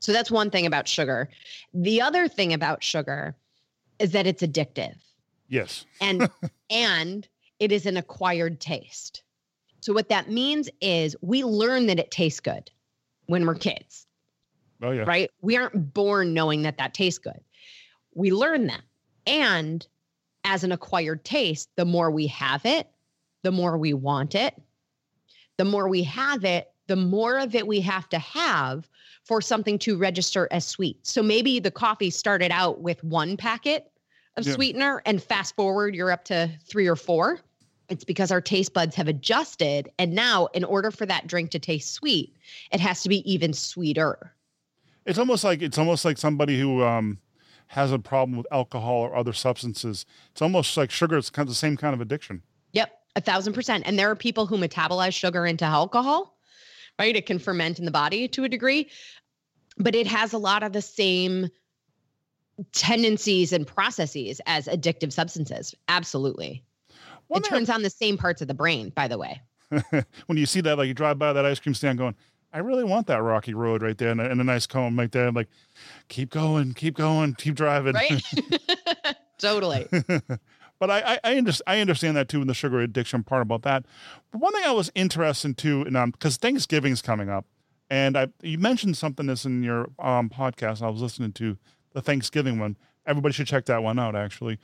So 0.00 0.12
that's 0.12 0.30
one 0.30 0.50
thing 0.50 0.66
about 0.66 0.88
sugar. 0.88 1.28
The 1.72 2.00
other 2.00 2.28
thing 2.28 2.52
about 2.52 2.82
sugar 2.82 3.36
is 3.98 4.10
that 4.12 4.26
it's 4.26 4.42
addictive 4.42 4.96
Yes. 5.48 5.84
and 6.00 6.28
and 6.70 7.28
it 7.60 7.70
is 7.70 7.86
an 7.86 7.96
acquired 7.96 8.60
taste. 8.60 9.22
So 9.80 9.92
what 9.92 10.08
that 10.08 10.30
means 10.30 10.68
is 10.80 11.14
we 11.20 11.44
learn 11.44 11.86
that 11.86 12.00
it 12.00 12.10
tastes 12.10 12.40
good 12.40 12.70
when 13.26 13.46
we're 13.46 13.54
kids, 13.54 14.06
Oh 14.84 14.90
yeah. 14.90 15.04
right? 15.04 15.30
We 15.40 15.56
aren't 15.56 15.94
born 15.94 16.34
knowing 16.34 16.62
that 16.62 16.78
that 16.78 16.94
tastes 16.94 17.18
good. 17.18 17.40
We 18.14 18.30
learn 18.30 18.66
that. 18.66 18.82
And 19.26 19.86
as 20.44 20.62
an 20.62 20.72
acquired 20.72 21.24
taste, 21.24 21.70
the 21.76 21.86
more 21.86 22.10
we 22.10 22.26
have 22.26 22.66
it, 22.66 22.88
the 23.42 23.50
more 23.52 23.78
we 23.78 23.94
want 23.94 24.34
it. 24.34 24.54
The 25.56 25.64
more 25.64 25.88
we 25.88 26.02
have 26.02 26.44
it, 26.44 26.70
the 26.86 26.96
more 26.96 27.38
of 27.38 27.54
it 27.54 27.66
we 27.66 27.80
have 27.80 28.08
to 28.10 28.18
have 28.18 28.88
for 29.24 29.40
something 29.40 29.78
to 29.78 29.96
register 29.96 30.48
as 30.50 30.66
sweet. 30.66 30.98
So 31.06 31.22
maybe 31.22 31.60
the 31.60 31.70
coffee 31.70 32.10
started 32.10 32.50
out 32.50 32.82
with 32.82 33.02
one 33.02 33.38
packet 33.38 33.90
of 34.36 34.46
Yeah. 34.46 34.52
sweetener 34.54 35.00
and 35.06 35.22
fast 35.22 35.56
forward 35.56 35.94
you're 35.94 36.10
up 36.10 36.24
to 36.26 36.50
3 36.68 36.86
or 36.86 36.96
4. 36.96 37.40
It's 37.88 38.04
because 38.04 38.30
our 38.30 38.40
taste 38.40 38.74
buds 38.74 38.94
have 38.96 39.08
adjusted 39.08 39.90
and 39.98 40.14
now 40.14 40.46
in 40.46 40.64
order 40.64 40.90
for 40.90 41.06
that 41.06 41.26
drink 41.26 41.50
to 41.52 41.58
taste 41.58 41.92
sweet, 41.92 42.34
it 42.70 42.80
has 42.80 43.02
to 43.02 43.08
be 43.08 43.30
even 43.30 43.54
sweeter. 43.54 44.34
It's 45.06 45.18
almost 45.18 45.44
like 45.44 45.62
it's 45.62 45.78
almost 45.78 46.04
like 46.04 46.18
somebody 46.18 46.58
who 46.58 46.82
um 46.82 47.18
has 47.68 47.92
a 47.92 47.98
problem 47.98 48.36
with 48.38 48.46
alcohol 48.52 48.96
or 49.00 49.16
other 49.16 49.32
substances. 49.32 50.06
It's 50.32 50.42
almost 50.42 50.76
like 50.76 50.90
sugar. 50.90 51.16
It's 51.16 51.30
kind 51.30 51.46
of 51.46 51.50
the 51.50 51.56
same 51.56 51.76
kind 51.76 51.94
of 51.94 52.00
addiction. 52.00 52.42
Yep, 52.72 52.92
a 53.16 53.20
thousand 53.20 53.52
percent. 53.52 53.84
And 53.86 53.98
there 53.98 54.10
are 54.10 54.16
people 54.16 54.46
who 54.46 54.56
metabolize 54.56 55.12
sugar 55.12 55.46
into 55.46 55.64
alcohol, 55.64 56.36
right? 56.98 57.14
It 57.16 57.26
can 57.26 57.38
ferment 57.38 57.78
in 57.78 57.84
the 57.84 57.90
body 57.90 58.28
to 58.28 58.44
a 58.44 58.48
degree, 58.48 58.90
but 59.78 59.94
it 59.94 60.06
has 60.06 60.32
a 60.32 60.38
lot 60.38 60.62
of 60.62 60.72
the 60.72 60.82
same 60.82 61.48
tendencies 62.72 63.52
and 63.52 63.66
processes 63.66 64.40
as 64.46 64.66
addictive 64.66 65.12
substances. 65.12 65.74
Absolutely. 65.88 66.62
One 67.28 67.42
it 67.42 67.46
I- 67.46 67.48
turns 67.50 67.70
on 67.70 67.82
the 67.82 67.90
same 67.90 68.16
parts 68.16 68.42
of 68.42 68.48
the 68.48 68.54
brain, 68.54 68.90
by 68.90 69.08
the 69.08 69.18
way. 69.18 69.40
when 70.26 70.38
you 70.38 70.46
see 70.46 70.60
that, 70.60 70.78
like 70.78 70.86
you 70.86 70.94
drive 70.94 71.18
by 71.18 71.32
that 71.32 71.44
ice 71.44 71.58
cream 71.58 71.74
stand, 71.74 71.98
going, 71.98 72.14
"I 72.54 72.58
really 72.58 72.84
want 72.84 73.08
that 73.08 73.22
rocky 73.22 73.52
road 73.52 73.82
right 73.82 73.98
there 73.98 74.10
and 74.10 74.20
a, 74.20 74.30
and 74.30 74.40
a 74.40 74.44
nice 74.44 74.66
cone 74.66 74.94
like 74.94 75.10
that. 75.10 75.26
I'm 75.26 75.34
like, 75.34 75.48
keep 76.08 76.30
going, 76.30 76.72
keep 76.72 76.96
going, 76.96 77.34
keep 77.34 77.56
driving. 77.56 77.94
Right? 77.94 78.22
totally. 79.38 79.88
but 80.78 80.90
I 80.90 81.00
I, 81.00 81.18
I, 81.24 81.36
under, 81.36 81.52
I 81.66 81.80
understand 81.80 82.16
that 82.16 82.28
too 82.28 82.40
in 82.40 82.46
the 82.46 82.54
sugar 82.54 82.80
addiction 82.80 83.24
part 83.24 83.42
about 83.42 83.62
that. 83.62 83.84
But 84.30 84.40
one 84.40 84.52
thing 84.52 84.64
I 84.64 84.72
was 84.72 84.90
interested 84.94 85.48
in 85.48 85.54
too, 85.54 85.82
and 85.82 85.96
um, 85.96 86.12
because 86.12 86.36
Thanksgiving's 86.36 87.02
coming 87.02 87.28
up, 87.28 87.44
and 87.90 88.16
I 88.16 88.28
you 88.40 88.58
mentioned 88.58 88.96
something 88.96 89.26
this 89.26 89.44
in 89.44 89.62
your 89.62 89.88
um 89.98 90.30
podcast 90.30 90.80
I 90.80 90.88
was 90.88 91.02
listening 91.02 91.32
to 91.32 91.58
the 91.92 92.00
Thanksgiving 92.00 92.58
one. 92.58 92.76
Everybody 93.06 93.34
should 93.34 93.46
check 93.48 93.66
that 93.66 93.82
one 93.82 93.98
out, 93.98 94.16
actually. 94.16 94.58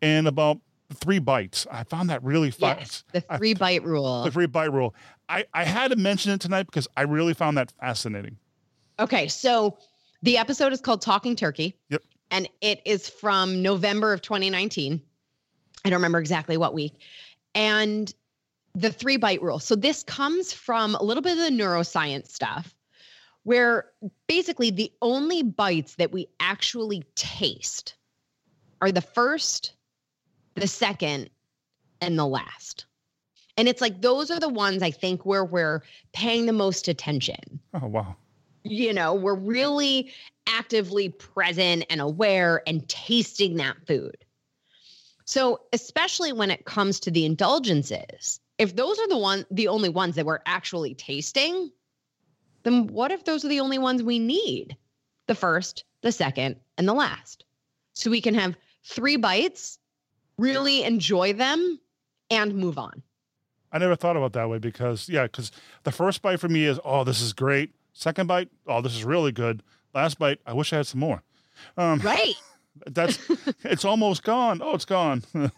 And 0.00 0.28
about 0.28 0.58
three 0.92 1.18
bites. 1.18 1.66
I 1.70 1.84
found 1.84 2.10
that 2.10 2.22
really 2.22 2.50
fun. 2.50 2.76
Yes, 2.78 3.04
the 3.12 3.20
three 3.20 3.54
bite 3.54 3.84
rule. 3.84 4.24
The 4.24 4.30
three 4.30 4.46
bite 4.46 4.72
rule. 4.72 4.94
I, 5.28 5.46
I 5.54 5.64
had 5.64 5.90
to 5.90 5.96
mention 5.96 6.32
it 6.32 6.40
tonight 6.40 6.66
because 6.66 6.88
I 6.96 7.02
really 7.02 7.34
found 7.34 7.56
that 7.56 7.72
fascinating. 7.80 8.36
Okay, 8.98 9.28
so 9.28 9.78
the 10.22 10.38
episode 10.38 10.72
is 10.72 10.80
called 10.80 11.02
Talking 11.02 11.36
Turkey. 11.36 11.76
Yep. 11.88 12.02
And 12.30 12.48
it 12.60 12.80
is 12.84 13.08
from 13.08 13.62
November 13.62 14.12
of 14.12 14.22
2019. 14.22 15.02
I 15.84 15.90
don't 15.90 15.98
remember 15.98 16.18
exactly 16.18 16.56
what 16.56 16.74
week. 16.74 16.94
And 17.54 18.12
the 18.74 18.90
three 18.90 19.16
bite 19.16 19.42
rule. 19.42 19.58
So 19.58 19.74
this 19.74 20.02
comes 20.02 20.52
from 20.52 20.94
a 20.94 21.02
little 21.02 21.22
bit 21.22 21.32
of 21.32 21.38
the 21.38 21.50
neuroscience 21.50 22.28
stuff 22.28 22.74
where 23.44 23.86
basically 24.28 24.70
the 24.70 24.92
only 25.02 25.42
bites 25.42 25.96
that 25.96 26.12
we 26.12 26.28
actually 26.40 27.04
taste 27.14 27.94
are 28.80 28.92
the 28.92 29.00
first, 29.00 29.74
the 30.54 30.66
second, 30.66 31.30
and 32.00 32.18
the 32.18 32.26
last. 32.26 32.86
And 33.56 33.68
it's 33.68 33.80
like 33.80 34.00
those 34.00 34.30
are 34.30 34.40
the 34.40 34.48
ones 34.48 34.82
I 34.82 34.90
think 34.90 35.26
where 35.26 35.44
we're 35.44 35.82
paying 36.12 36.46
the 36.46 36.52
most 36.52 36.88
attention. 36.88 37.60
Oh, 37.74 37.86
wow. 37.86 38.16
You 38.64 38.92
know, 38.92 39.14
we're 39.14 39.34
really 39.34 40.12
actively 40.46 41.10
present 41.10 41.84
and 41.90 42.00
aware 42.00 42.62
and 42.66 42.88
tasting 42.88 43.56
that 43.56 43.76
food. 43.86 44.16
So, 45.24 45.60
especially 45.72 46.32
when 46.32 46.50
it 46.50 46.64
comes 46.64 47.00
to 47.00 47.10
the 47.10 47.24
indulgences, 47.24 48.40
if 48.58 48.76
those 48.76 48.98
are 48.98 49.08
the 49.08 49.18
one 49.18 49.46
the 49.50 49.68
only 49.68 49.88
ones 49.88 50.16
that 50.16 50.26
we're 50.26 50.40
actually 50.46 50.94
tasting, 50.94 51.70
then 52.62 52.86
what 52.88 53.12
if 53.12 53.24
those 53.24 53.44
are 53.44 53.48
the 53.48 53.60
only 53.60 53.78
ones 53.78 54.02
we 54.02 54.18
need? 54.18 54.76
The 55.26 55.34
first, 55.34 55.84
the 56.02 56.12
second, 56.12 56.56
and 56.76 56.88
the 56.88 56.92
last. 56.92 57.44
So 57.94 58.10
we 58.10 58.20
can 58.20 58.34
have 58.34 58.56
three 58.84 59.16
bites, 59.16 59.78
really 60.42 60.82
enjoy 60.82 61.32
them, 61.32 61.78
and 62.30 62.54
move 62.54 62.78
on. 62.78 63.02
I 63.70 63.78
never 63.78 63.96
thought 63.96 64.16
about 64.16 64.32
that 64.34 64.48
way 64.48 64.58
because 64.58 65.08
yeah, 65.08 65.22
because 65.22 65.50
the 65.84 65.92
first 65.92 66.20
bite 66.20 66.40
for 66.40 66.48
me 66.48 66.66
is 66.66 66.78
oh 66.84 67.04
this 67.04 67.20
is 67.20 67.32
great. 67.32 67.70
Second 67.92 68.26
bite, 68.26 68.48
oh 68.66 68.80
this 68.80 68.94
is 68.94 69.04
really 69.04 69.32
good. 69.32 69.62
Last 69.94 70.18
bite, 70.18 70.40
I 70.46 70.52
wish 70.52 70.72
I 70.72 70.76
had 70.76 70.86
some 70.86 71.00
more. 71.00 71.22
Um, 71.76 72.00
right. 72.00 72.34
That's 72.86 73.18
it's 73.62 73.84
almost 73.84 74.24
gone. 74.24 74.60
Oh, 74.62 74.74
it's 74.74 74.84
gone. 74.84 75.22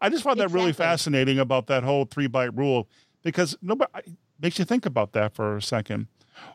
I 0.00 0.08
just 0.08 0.24
find 0.24 0.38
that 0.38 0.44
exactly. 0.44 0.60
really 0.60 0.72
fascinating 0.72 1.38
about 1.38 1.66
that 1.66 1.84
whole 1.84 2.06
three 2.06 2.26
bite 2.26 2.54
rule 2.56 2.88
because 3.22 3.56
nobody 3.62 4.16
makes 4.40 4.58
you 4.58 4.64
think 4.64 4.86
about 4.86 5.12
that 5.12 5.34
for 5.34 5.56
a 5.56 5.62
second. 5.62 6.08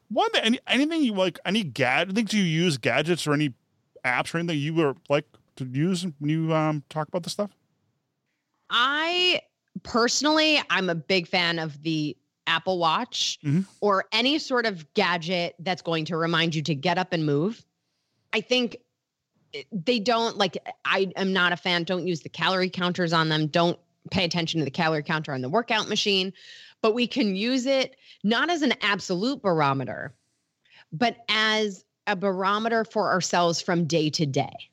One 0.09 0.29
any, 0.35 0.59
anything 0.67 1.03
you 1.03 1.13
like, 1.13 1.39
any 1.45 1.63
gadget, 1.63 2.15
things 2.15 2.33
you 2.33 2.43
use 2.43 2.77
gadgets 2.77 3.25
or 3.25 3.33
any 3.33 3.53
apps 4.03 4.33
or 4.33 4.39
anything 4.39 4.59
you 4.59 4.73
were 4.73 4.95
like 5.09 5.25
to 5.55 5.65
use 5.65 6.05
when 6.19 6.29
you 6.29 6.53
um, 6.53 6.83
talk 6.89 7.07
about 7.07 7.23
this 7.23 7.33
stuff? 7.33 7.51
I 8.71 9.41
personally, 9.83 10.59
I'm 10.69 10.89
a 10.89 10.95
big 10.95 11.27
fan 11.27 11.59
of 11.59 11.83
the 11.83 12.17
Apple 12.47 12.79
Watch 12.79 13.37
mm-hmm. 13.43 13.61
or 13.81 14.05
any 14.11 14.39
sort 14.39 14.65
of 14.65 14.91
gadget 14.93 15.55
that's 15.59 15.81
going 15.81 16.05
to 16.05 16.17
remind 16.17 16.55
you 16.55 16.61
to 16.63 16.75
get 16.75 16.97
up 16.97 17.13
and 17.13 17.25
move. 17.25 17.63
I 18.33 18.41
think 18.41 18.77
they 19.71 19.99
don't 19.99 20.37
like 20.37 20.57
I 20.85 21.11
am 21.17 21.33
not 21.33 21.51
a 21.51 21.57
fan. 21.57 21.83
Don't 21.83 22.07
use 22.07 22.21
the 22.21 22.29
calorie 22.29 22.69
counters 22.69 23.13
on 23.13 23.29
them. 23.29 23.47
Don't 23.47 23.77
pay 24.09 24.23
attention 24.23 24.59
to 24.59 24.65
the 24.65 24.71
calorie 24.71 25.03
counter 25.03 25.33
on 25.33 25.41
the 25.41 25.49
workout 25.49 25.89
machine. 25.89 26.33
But 26.81 26.95
we 26.95 27.05
can 27.05 27.35
use 27.35 27.65
it 27.65 27.95
not 28.23 28.49
as 28.49 28.61
an 28.61 28.73
absolute 28.81 29.41
barometer, 29.41 30.15
but 30.91 31.17
as 31.29 31.83
a 32.07 32.15
barometer 32.15 32.83
for 32.85 33.11
ourselves 33.11 33.61
from 33.61 33.85
day 33.85 34.09
to 34.09 34.25
day. 34.25 34.70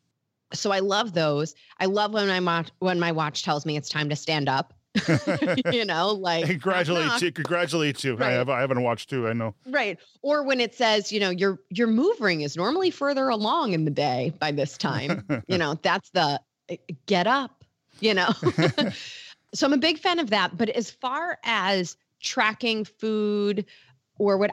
So 0.53 0.71
I 0.71 0.79
love 0.79 1.13
those. 1.13 1.55
I 1.79 1.87
love 1.87 2.13
when 2.13 2.29
my 2.29 2.41
watch 2.41 2.71
when 2.79 2.99
my 2.99 3.13
watch 3.13 3.43
tells 3.43 3.67
me 3.67 3.77
it's 3.77 3.89
time 3.89 4.09
to 4.09 4.17
stand 4.17 4.49
up. 4.49 4.75
you 5.73 5.85
know, 5.85 6.11
like 6.13 6.47
congratulate 6.47 7.21
you, 7.21 7.31
congratulate 7.33 8.03
you. 8.03 8.15
Right. 8.15 8.29
I 8.29 8.33
have 8.33 8.49
I 8.49 8.61
haven't 8.61 8.83
watched 8.83 9.11
too. 9.11 9.29
I 9.29 9.33
know. 9.33 9.55
Right. 9.67 9.99
Or 10.23 10.43
when 10.43 10.61
it 10.61 10.75
says, 10.75 11.13
you 11.13 11.21
know, 11.21 11.31
your 11.31 11.61
your 11.71 11.87
move 11.87 12.21
ring 12.21 12.41
is 12.41 12.57
normally 12.57 12.91
further 12.91 13.29
along 13.29 13.73
in 13.73 13.85
the 13.85 13.91
day 13.91 14.33
by 14.39 14.51
this 14.51 14.79
time. 14.79 15.27
you 15.49 15.59
know, 15.59 15.79
that's 15.83 16.11
the 16.11 16.41
eh, 16.69 16.77
get 17.07 17.27
up. 17.27 17.65
You 18.01 18.15
know. 18.15 18.31
so 19.55 19.67
I'm 19.67 19.73
a 19.73 19.79
big 19.79 19.99
fan 19.99 20.19
of 20.19 20.31
that. 20.31 20.57
But 20.57 20.71
as 20.71 20.91
far 20.91 21.39
as 21.45 21.97
tracking 22.21 22.85
food 22.85 23.67
or 24.19 24.37
what 24.39 24.53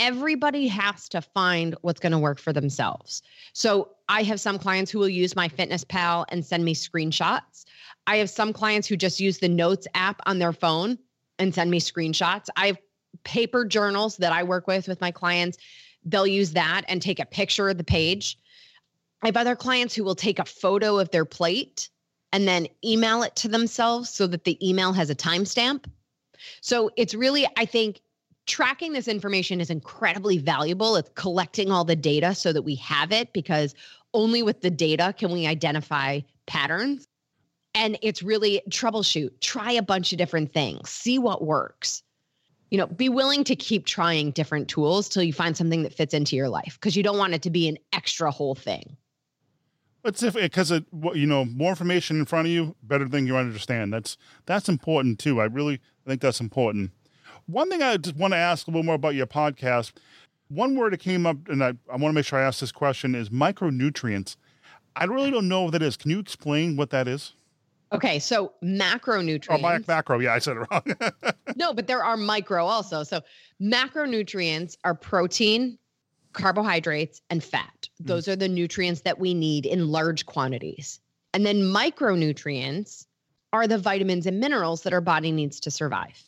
everybody 0.00 0.66
has 0.66 1.08
to 1.10 1.22
find 1.22 1.76
what's 1.82 2.00
going 2.00 2.10
to 2.10 2.18
work 2.18 2.40
for 2.40 2.52
themselves. 2.52 3.22
So 3.52 3.90
I 4.08 4.24
have 4.24 4.40
some 4.40 4.58
clients 4.58 4.90
who 4.90 4.98
will 4.98 5.08
use 5.08 5.36
my 5.36 5.46
fitness 5.46 5.84
pal 5.84 6.26
and 6.30 6.44
send 6.44 6.64
me 6.64 6.74
screenshots 6.74 7.66
I 8.06 8.16
have 8.16 8.30
some 8.30 8.52
clients 8.52 8.88
who 8.88 8.96
just 8.96 9.20
use 9.20 9.38
the 9.38 9.48
notes 9.48 9.86
app 9.94 10.20
on 10.26 10.38
their 10.38 10.52
phone 10.52 10.98
and 11.38 11.54
send 11.54 11.70
me 11.70 11.80
screenshots. 11.80 12.48
I 12.56 12.68
have 12.68 12.78
paper 13.24 13.64
journals 13.64 14.16
that 14.18 14.32
I 14.32 14.42
work 14.42 14.66
with 14.66 14.88
with 14.88 15.00
my 15.00 15.10
clients. 15.10 15.58
They'll 16.04 16.26
use 16.26 16.52
that 16.52 16.82
and 16.88 17.00
take 17.00 17.20
a 17.20 17.26
picture 17.26 17.68
of 17.68 17.78
the 17.78 17.84
page. 17.84 18.38
I 19.22 19.26
have 19.26 19.36
other 19.36 19.56
clients 19.56 19.94
who 19.94 20.02
will 20.02 20.14
take 20.14 20.38
a 20.38 20.44
photo 20.44 20.98
of 20.98 21.10
their 21.10 21.24
plate 21.24 21.90
and 22.32 22.48
then 22.48 22.68
email 22.84 23.22
it 23.22 23.36
to 23.36 23.48
themselves 23.48 24.08
so 24.08 24.26
that 24.26 24.44
the 24.44 24.58
email 24.66 24.92
has 24.92 25.10
a 25.10 25.14
timestamp. 25.14 25.84
So 26.62 26.90
it's 26.96 27.14
really, 27.14 27.46
I 27.56 27.64
think, 27.64 28.00
tracking 28.46 28.92
this 28.92 29.08
information 29.08 29.60
is 29.60 29.70
incredibly 29.70 30.38
valuable. 30.38 30.96
It's 30.96 31.10
collecting 31.14 31.70
all 31.70 31.84
the 31.84 31.96
data 31.96 32.34
so 32.34 32.52
that 32.52 32.62
we 32.62 32.74
have 32.76 33.12
it 33.12 33.32
because 33.32 33.74
only 34.14 34.42
with 34.42 34.60
the 34.60 34.70
data 34.70 35.14
can 35.16 35.30
we 35.30 35.46
identify 35.46 36.20
patterns. 36.46 37.06
And 37.74 37.96
it's 38.02 38.22
really 38.22 38.60
troubleshoot 38.70 39.30
try 39.40 39.70
a 39.70 39.82
bunch 39.82 40.12
of 40.12 40.18
different 40.18 40.52
things 40.52 40.90
see 40.90 41.18
what 41.18 41.44
works. 41.44 42.02
You 42.70 42.78
know 42.78 42.86
be 42.86 43.08
willing 43.08 43.44
to 43.44 43.56
keep 43.56 43.86
trying 43.86 44.32
different 44.32 44.68
tools 44.68 45.08
till 45.08 45.22
you 45.22 45.32
find 45.32 45.56
something 45.56 45.82
that 45.82 45.94
fits 45.94 46.14
into 46.14 46.36
your 46.36 46.48
life 46.48 46.78
because 46.80 46.96
you 46.96 47.02
don't 47.02 47.18
want 47.18 47.34
it 47.34 47.42
to 47.42 47.50
be 47.50 47.68
an 47.68 47.78
extra 47.92 48.30
whole 48.30 48.54
thing. 48.54 48.96
It's 50.04 50.22
if 50.22 50.34
because 50.34 50.70
it 50.70 50.84
you 51.14 51.26
know 51.26 51.44
more 51.44 51.70
information 51.70 52.18
in 52.18 52.26
front 52.26 52.46
of 52.46 52.52
you 52.52 52.74
better 52.82 53.08
thing 53.08 53.26
you 53.26 53.36
understand. 53.36 53.92
That's 53.92 54.16
that's 54.46 54.68
important 54.68 55.18
too. 55.18 55.40
I 55.40 55.44
really 55.44 55.80
think 56.06 56.20
that's 56.20 56.40
important 56.40 56.92
one 57.50 57.70
thing 57.70 57.82
i 57.82 57.96
just 57.96 58.16
want 58.16 58.32
to 58.32 58.38
ask 58.38 58.66
a 58.66 58.70
little 58.70 58.82
more 58.82 58.94
about 58.94 59.14
your 59.14 59.26
podcast 59.26 59.92
one 60.48 60.76
word 60.76 60.92
that 60.92 61.00
came 61.00 61.26
up 61.26 61.36
and 61.48 61.62
i, 61.62 61.68
I 61.68 61.96
want 61.96 62.04
to 62.04 62.12
make 62.12 62.24
sure 62.24 62.38
i 62.38 62.42
ask 62.42 62.60
this 62.60 62.72
question 62.72 63.14
is 63.14 63.28
micronutrients 63.28 64.36
i 64.96 65.04
really 65.04 65.30
don't 65.30 65.48
know 65.48 65.62
what 65.62 65.72
that 65.72 65.82
is 65.82 65.96
can 65.96 66.10
you 66.10 66.18
explain 66.18 66.76
what 66.76 66.90
that 66.90 67.08
is 67.08 67.34
Okay, 67.92 68.20
so 68.20 68.52
macronutrients. 68.62 69.64
Oh, 69.64 69.84
macro. 69.88 70.20
Yeah, 70.20 70.34
I 70.34 70.38
said 70.38 70.56
it 70.56 70.66
wrong. 70.70 71.34
no, 71.56 71.72
but 71.72 71.88
there 71.88 72.04
are 72.04 72.16
micro 72.16 72.64
also. 72.64 73.02
So 73.02 73.20
macronutrients 73.60 74.76
are 74.84 74.94
protein, 74.94 75.76
carbohydrates, 76.32 77.20
and 77.30 77.42
fat. 77.42 77.88
Mm. 78.02 78.06
Those 78.06 78.26
mm. 78.26 78.32
are 78.32 78.36
the 78.36 78.48
nutrients 78.48 79.00
that 79.02 79.18
we 79.18 79.34
need 79.34 79.66
in 79.66 79.88
large 79.88 80.26
quantities. 80.26 81.00
And 81.34 81.44
then 81.44 81.62
micronutrients 81.62 83.06
are 83.52 83.66
the 83.66 83.78
vitamins 83.78 84.26
and 84.26 84.38
minerals 84.38 84.82
that 84.82 84.92
our 84.92 85.00
body 85.00 85.32
needs 85.32 85.58
to 85.60 85.70
survive. 85.70 86.24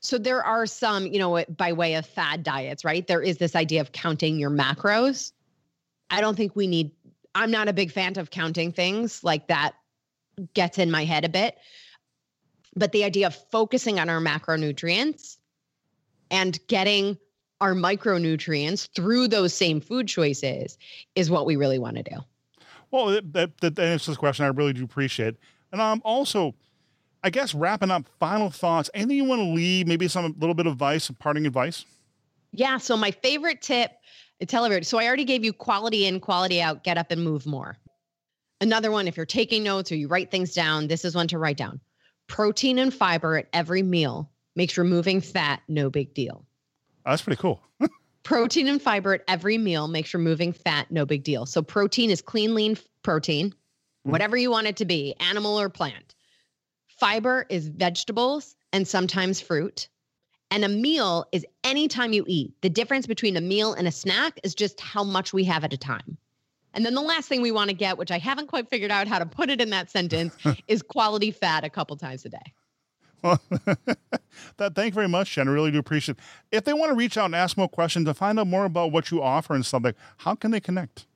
So 0.00 0.18
there 0.18 0.44
are 0.44 0.66
some, 0.66 1.06
you 1.06 1.18
know, 1.18 1.44
by 1.48 1.72
way 1.72 1.94
of 1.94 2.06
fad 2.06 2.42
diets, 2.42 2.84
right? 2.84 3.06
There 3.06 3.22
is 3.22 3.38
this 3.38 3.56
idea 3.56 3.80
of 3.80 3.92
counting 3.92 4.38
your 4.38 4.50
macros. 4.50 5.32
I 6.10 6.20
don't 6.20 6.36
think 6.36 6.54
we 6.54 6.66
need, 6.66 6.92
I'm 7.34 7.50
not 7.50 7.68
a 7.68 7.72
big 7.72 7.90
fan 7.90 8.18
of 8.18 8.30
counting 8.30 8.72
things 8.72 9.24
like 9.24 9.48
that 9.48 9.74
gets 10.54 10.78
in 10.78 10.90
my 10.90 11.04
head 11.04 11.24
a 11.24 11.28
bit. 11.28 11.56
But 12.76 12.92
the 12.92 13.04
idea 13.04 13.26
of 13.26 13.34
focusing 13.50 13.98
on 13.98 14.08
our 14.08 14.20
macronutrients 14.20 15.38
and 16.30 16.58
getting 16.68 17.18
our 17.60 17.74
micronutrients 17.74 18.88
through 18.94 19.28
those 19.28 19.54
same 19.54 19.80
food 19.80 20.06
choices 20.06 20.76
is 21.14 21.30
what 21.30 21.46
we 21.46 21.56
really 21.56 21.78
want 21.78 21.96
to 21.96 22.02
do. 22.02 22.16
Well, 22.90 23.06
that, 23.06 23.32
that, 23.32 23.58
that 23.60 23.78
answers 23.78 24.14
the 24.14 24.18
question. 24.18 24.44
I 24.44 24.48
really 24.48 24.74
do 24.74 24.84
appreciate. 24.84 25.36
And 25.72 25.80
I'm 25.80 26.02
also, 26.04 26.54
I 27.26 27.30
guess 27.30 27.56
wrapping 27.56 27.90
up, 27.90 28.06
final 28.20 28.50
thoughts. 28.50 28.88
Anything 28.94 29.16
you 29.16 29.24
want 29.24 29.40
to 29.40 29.48
leave? 29.48 29.88
Maybe 29.88 30.06
some 30.06 30.32
little 30.38 30.54
bit 30.54 30.66
of 30.66 30.74
advice, 30.74 31.10
parting 31.18 31.44
advice. 31.44 31.84
Yeah. 32.52 32.78
So 32.78 32.96
my 32.96 33.10
favorite 33.10 33.60
tip, 33.60 33.90
tell 34.46 34.64
everybody. 34.64 34.84
So 34.84 35.00
I 35.00 35.08
already 35.08 35.24
gave 35.24 35.44
you 35.44 35.52
quality 35.52 36.06
in, 36.06 36.20
quality 36.20 36.62
out. 36.62 36.84
Get 36.84 36.98
up 36.98 37.10
and 37.10 37.24
move 37.24 37.44
more. 37.44 37.78
Another 38.60 38.92
one, 38.92 39.08
if 39.08 39.16
you're 39.16 39.26
taking 39.26 39.64
notes 39.64 39.90
or 39.90 39.96
you 39.96 40.06
write 40.06 40.30
things 40.30 40.54
down, 40.54 40.86
this 40.86 41.04
is 41.04 41.16
one 41.16 41.26
to 41.26 41.38
write 41.38 41.56
down. 41.56 41.80
Protein 42.28 42.78
and 42.78 42.94
fiber 42.94 43.36
at 43.36 43.48
every 43.52 43.82
meal 43.82 44.30
makes 44.54 44.78
removing 44.78 45.20
fat 45.20 45.62
no 45.66 45.90
big 45.90 46.14
deal. 46.14 46.44
Oh, 47.04 47.10
that's 47.10 47.22
pretty 47.22 47.40
cool. 47.40 47.60
protein 48.22 48.68
and 48.68 48.80
fiber 48.80 49.14
at 49.14 49.24
every 49.26 49.58
meal 49.58 49.88
makes 49.88 50.14
removing 50.14 50.52
fat 50.52 50.92
no 50.92 51.04
big 51.04 51.24
deal. 51.24 51.44
So 51.44 51.60
protein 51.60 52.10
is 52.10 52.22
clean, 52.22 52.54
lean 52.54 52.78
protein, 53.02 53.50
mm-hmm. 53.50 54.12
whatever 54.12 54.36
you 54.36 54.52
want 54.52 54.68
it 54.68 54.76
to 54.76 54.84
be, 54.84 55.16
animal 55.18 55.58
or 55.58 55.68
plant. 55.68 56.14
Fiber 56.96 57.46
is 57.50 57.68
vegetables 57.68 58.56
and 58.72 58.86
sometimes 58.86 59.40
fruit. 59.40 59.88
And 60.50 60.64
a 60.64 60.68
meal 60.68 61.26
is 61.32 61.44
anytime 61.64 62.12
you 62.12 62.24
eat. 62.26 62.54
The 62.62 62.70
difference 62.70 63.06
between 63.06 63.36
a 63.36 63.40
meal 63.40 63.74
and 63.74 63.86
a 63.86 63.92
snack 63.92 64.38
is 64.42 64.54
just 64.54 64.80
how 64.80 65.04
much 65.04 65.32
we 65.32 65.44
have 65.44 65.64
at 65.64 65.72
a 65.72 65.76
time. 65.76 66.16
And 66.72 66.84
then 66.84 66.94
the 66.94 67.02
last 67.02 67.28
thing 67.28 67.42
we 67.42 67.50
want 67.50 67.70
to 67.70 67.74
get, 67.74 67.98
which 67.98 68.10
I 68.10 68.18
haven't 68.18 68.46
quite 68.46 68.68
figured 68.68 68.90
out 68.90 69.08
how 69.08 69.18
to 69.18 69.26
put 69.26 69.50
it 69.50 69.60
in 69.60 69.70
that 69.70 69.90
sentence, 69.90 70.34
is 70.68 70.82
quality 70.82 71.30
fat 71.30 71.64
a 71.64 71.70
couple 71.70 71.96
times 71.96 72.24
a 72.24 72.28
day. 72.28 72.52
Well, 73.22 73.40
that 74.58 74.74
thank 74.74 74.92
you 74.92 74.94
very 74.94 75.08
much, 75.08 75.32
Jen. 75.32 75.48
I 75.48 75.50
really 75.50 75.70
do 75.70 75.78
appreciate 75.78 76.18
it. 76.18 76.56
If 76.56 76.64
they 76.64 76.74
want 76.74 76.90
to 76.90 76.94
reach 76.94 77.16
out 77.16 77.26
and 77.26 77.34
ask 77.34 77.56
more 77.56 77.68
questions 77.68 78.06
to 78.06 78.14
find 78.14 78.38
out 78.38 78.46
more 78.46 78.66
about 78.66 78.92
what 78.92 79.10
you 79.10 79.22
offer 79.22 79.54
and 79.54 79.66
stuff 79.66 79.84
like, 79.84 79.96
how 80.18 80.34
can 80.34 80.50
they 80.50 80.60
connect? 80.60 81.06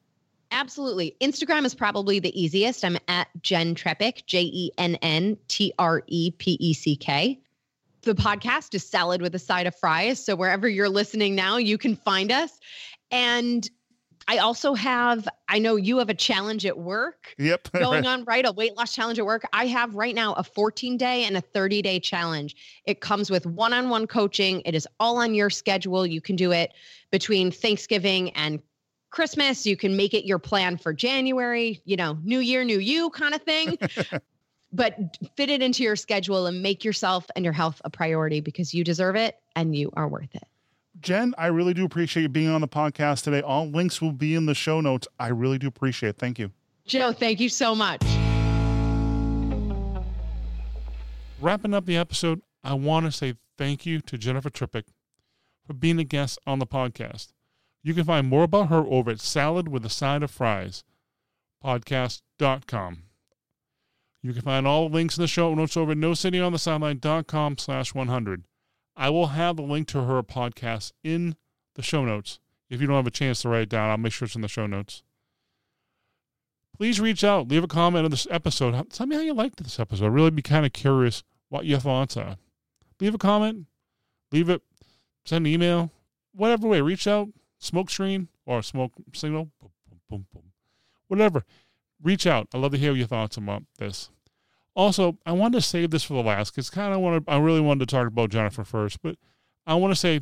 Absolutely. 0.53 1.17
Instagram 1.21 1.65
is 1.65 1.75
probably 1.75 2.19
the 2.19 2.41
easiest. 2.41 2.85
I'm 2.85 2.99
at 3.09 3.29
Jenn 3.43 3.75
Trepeck, 3.75 4.27
J 4.27 4.43
E 4.43 4.73
N 4.79 4.97
N 4.97 5.37
T 5.49 5.73
R 5.79 6.03
E 6.07 6.33
P 6.33 6.57
E 6.61 6.73
C 6.73 6.97
K. 6.97 7.41
The 8.03 8.15
podcast 8.15 8.75
is 8.75 8.85
Salad 8.85 9.21
with 9.21 9.35
a 9.35 9.39
Side 9.39 9.67
of 9.67 9.77
Fries. 9.77 10.25
So 10.25 10.35
wherever 10.35 10.69
you're 10.69 10.89
listening 10.89 11.35
now, 11.35 11.59
you 11.59 11.77
can 11.77 11.97
find 11.97 12.33
us. 12.33 12.59
And 13.11 13.69
I 14.27 14.39
also 14.39 14.75
have, 14.75 15.29
I 15.49 15.59
know 15.59 15.77
you 15.77 15.99
have 15.99 16.09
a 16.09 16.15
challenge 16.15 16.65
at 16.65 16.79
work 16.79 17.35
Yep. 17.39 17.73
going 17.79 18.07
on, 18.07 18.25
right? 18.25 18.47
A 18.47 18.53
weight 18.53 18.77
loss 18.77 18.95
challenge 18.95 19.19
at 19.19 19.27
work. 19.27 19.47
I 19.53 19.67
have 19.67 19.95
right 19.95 20.15
now 20.15 20.35
a 20.35 20.45
14 20.45 20.97
day 20.97 21.25
and 21.25 21.37
a 21.37 21.41
30 21.41 21.83
day 21.83 22.01
challenge. 22.01 22.57
It 22.85 23.01
comes 23.01 23.31
with 23.31 23.45
one 23.45 23.73
on 23.73 23.89
one 23.89 24.07
coaching. 24.07 24.63
It 24.65 24.75
is 24.75 24.87
all 24.99 25.19
on 25.19 25.35
your 25.35 25.51
schedule. 25.51 26.07
You 26.07 26.21
can 26.21 26.37
do 26.37 26.53
it 26.53 26.73
between 27.11 27.51
Thanksgiving 27.51 28.31
and 28.31 28.61
Christmas. 29.11 29.67
You 29.67 29.77
can 29.77 29.97
make 29.97 30.15
it 30.15 30.25
your 30.25 30.39
plan 30.39 30.77
for 30.77 30.93
January, 30.93 31.81
you 31.85 31.97
know, 31.97 32.19
new 32.23 32.39
year, 32.39 32.65
new 32.65 32.79
you 32.79 33.11
kind 33.11 33.35
of 33.35 33.43
thing. 33.43 33.79
but 34.73 34.97
fit 35.37 35.51
it 35.51 35.63
into 35.63 35.83
your 35.83 35.97
schedule 35.97 36.47
and 36.47 36.63
make 36.63 36.85
yourself 36.85 37.27
and 37.35 37.45
your 37.45 37.53
health 37.53 37.81
a 37.85 37.91
priority 37.91 38.41
because 38.41 38.73
you 38.73 38.85
deserve 38.85 39.17
it 39.17 39.37
and 39.57 39.75
you 39.75 39.91
are 39.95 40.09
worth 40.09 40.35
it. 40.35 40.45
Jen, 41.01 41.35
I 41.39 41.47
really 41.47 41.73
do 41.75 41.85
appreciate 41.85 42.25
you 42.25 42.29
being 42.29 42.51
on 42.51 42.61
the 42.61 42.69
podcast 42.69 43.25
today. 43.25 43.41
All 43.41 43.69
links 43.69 44.03
will 44.03 44.13
be 44.13 44.35
in 44.35 44.47
the 44.47 44.55
show 44.55 44.81
notes. 44.81 45.09
I 45.19 45.29
really 45.29 45.59
do 45.59 45.67
appreciate 45.67 46.11
it. 46.11 46.19
Thank 46.19 46.39
you. 46.39 46.53
Joe, 46.87 47.13
thank 47.13 47.41
you 47.41 47.49
so 47.49 47.75
much. 47.75 48.03
Wrapping 51.41 51.73
up 51.73 51.87
the 51.87 51.97
episode, 51.97 52.43
I 52.63 52.75
want 52.75 53.07
to 53.07 53.13
say 53.13 53.35
thank 53.57 53.87
you 53.87 54.01
to 54.03 54.19
Jennifer 54.19 54.51
Trepeck 54.51 54.85
for 55.67 55.73
being 55.73 55.99
a 55.99 56.05
guest 56.05 56.39
on 56.47 56.59
the 56.59 56.67
podcast. 56.67 57.29
You 57.83 57.95
can 57.95 58.05
find 58.05 58.29
more 58.29 58.45
about 58.45 58.69
her 58.69 58.85
over 58.87 59.11
at 59.11 59.21
Salad 59.21 59.69
with 59.69 59.85
a 59.85 59.91
Side 59.91 60.23
of 60.23 60.31
Fries 60.31 60.85
podcast.com. 61.65 63.03
You 64.23 64.33
can 64.33 64.43
find 64.43 64.67
all 64.67 64.89
the 64.89 64.95
links 64.95 65.17
in 65.17 65.23
the 65.23 65.29
show 65.29 65.55
notes 65.55 65.77
over 65.77 65.93
at 65.93 65.99
nosittingonthesideline.com 65.99 67.59
slash 67.59 67.95
100. 67.95 68.45
I 68.97 69.09
will 69.09 69.29
have 69.29 69.57
the 69.57 69.63
link 69.63 69.89
to 69.89 70.05
her 70.05 70.23
podcast 70.23 70.93
in 71.03 71.37
the 71.75 71.83
show 71.83 72.05
notes. 72.05 72.39
If 72.69 72.81
you 72.81 72.87
don't 72.87 72.97
have 72.97 73.07
a 73.07 73.11
chance 73.11 73.43
to 73.43 73.49
write 73.49 73.63
it 73.63 73.69
down, 73.71 73.91
I'll 73.91 73.97
make 73.97 74.13
sure 74.13 74.27
it's 74.27 74.35
in 74.35 74.43
the 74.43 74.49
show 74.49 74.67
notes. 74.67 75.03
Please 76.77 77.01
reach 77.01 77.25
out, 77.25 77.49
leave 77.49 77.65
a 77.65 77.69
comment 77.69 78.05
on 78.05 78.11
this 78.11 78.27
episode. 78.31 78.91
Tell 78.91 79.07
me 79.07 79.17
how 79.17 79.23
you 79.23 79.35
liked 79.35 79.63
this 79.63 79.81
episode. 79.81 80.07
I'd 80.07 80.13
really 80.13 80.31
be 80.31 80.43
kind 80.43 80.65
of 80.65 80.73
curious 80.73 81.23
what 81.49 81.67
your 81.67 81.79
thoughts 81.79 82.17
are. 82.17 82.37
Leave 83.01 83.15
a 83.15 83.19
comment, 83.19 83.67
leave 84.33 84.49
it, 84.49 84.63
send 85.25 85.47
an 85.47 85.53
email, 85.53 85.91
whatever 86.33 86.69
way. 86.69 86.81
Reach 86.81 87.07
out, 87.07 87.29
smoke 87.61 87.91
screen 87.91 88.29
or 88.45 88.63
smoke 88.63 88.93
signal, 89.15 89.51
boom, 89.61 89.71
boom, 90.09 90.27
boom, 90.33 90.43
whatever. 91.07 91.45
Reach 92.03 92.27
out. 92.27 92.49
I 92.53 92.59
love 92.59 92.73
to 92.73 92.79
hear 92.79 92.95
your 92.95 93.07
thoughts 93.07 93.37
about 93.37 93.63
this. 93.79 94.11
Also, 94.75 95.19
I 95.27 95.33
wanted 95.33 95.59
to 95.59 95.67
save 95.67 95.91
this 95.91 96.03
for 96.03 96.15
the 96.15 96.23
last 96.23 96.55
because 96.55 96.71
kind 96.71 96.95
of 96.95 97.01
wanted 97.01 97.25
I 97.29 97.39
really 97.39 97.61
wanted 97.61 97.89
to 97.89 97.95
talk 97.95 98.07
about 98.07 98.31
Jennifer 98.31 98.65
first, 98.65 99.03
but 99.03 99.17
I 99.67 99.75
want 99.75 99.93
to 99.93 99.97
say 99.97 100.21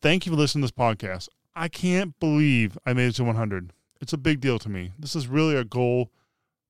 thank 0.00 0.24
you 0.24 0.32
for 0.32 0.38
listening 0.38 0.62
to 0.62 0.66
this 0.66 0.70
podcast. 0.72 1.28
I 1.54 1.68
can't 1.68 2.18
believe 2.20 2.78
I 2.86 2.92
made 2.92 3.08
it 3.08 3.16
to 3.16 3.24
100. 3.24 3.72
It's 4.00 4.12
a 4.12 4.18
big 4.18 4.40
deal 4.40 4.60
to 4.60 4.68
me. 4.68 4.92
This 4.96 5.16
is 5.16 5.26
really 5.26 5.56
a 5.56 5.64
goal, 5.64 6.12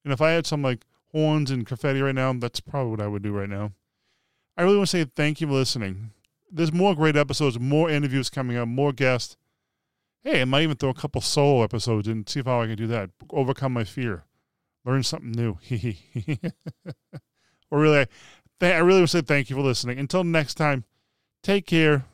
and 0.03 0.13
if 0.13 0.23
I 0.23 0.31
had 0.31 0.47
some 0.47 0.63
like 0.63 0.87
horns 1.13 1.51
and 1.51 1.67
confetti 1.67 2.01
right 2.01 2.15
now, 2.15 2.33
that's 2.33 2.61
probably 2.61 2.93
what 2.93 3.03
I 3.03 3.09
would 3.09 3.23
do 3.23 3.33
right 3.33 3.49
now. 3.49 3.73
I 4.57 4.63
really 4.63 4.77
want 4.79 4.89
to 4.89 4.97
say 4.97 5.11
thank 5.15 5.41
you 5.41 5.47
for 5.47 5.53
listening. 5.53 6.13
There's 6.51 6.73
more 6.73 6.95
great 6.95 7.17
episodes, 7.17 7.59
more 7.59 7.91
interviews 7.91 8.31
coming 8.31 8.57
up, 8.57 8.69
more 8.69 8.93
guests. 8.93 9.37
Hey, 10.23 10.41
I 10.41 10.45
might 10.45 10.63
even 10.63 10.77
throw 10.77 10.91
a 10.91 10.95
couple 10.95 11.21
solo 11.21 11.63
episodes 11.63 12.09
and 12.09 12.29
see 12.29 12.43
how 12.45 12.63
I 12.63 12.67
can 12.67 12.77
do 12.77 12.87
that. 12.89 13.11
Overcome 13.31 13.73
my 13.73 13.85
fear 13.85 14.25
learn 14.89 15.03
something 15.03 15.33
new. 15.33 15.59
or 17.71 17.79
really, 17.81 18.07
I, 18.61 18.73
I 18.73 18.79
really 18.79 19.01
would 19.01 19.11
say 19.11 19.21
thank 19.21 19.51
you 19.51 19.57
for 19.57 19.63
listening. 19.63 19.99
Until 19.99 20.25
next 20.25 20.55
time, 20.55 20.85
take 21.43 21.67
care. 21.67 22.07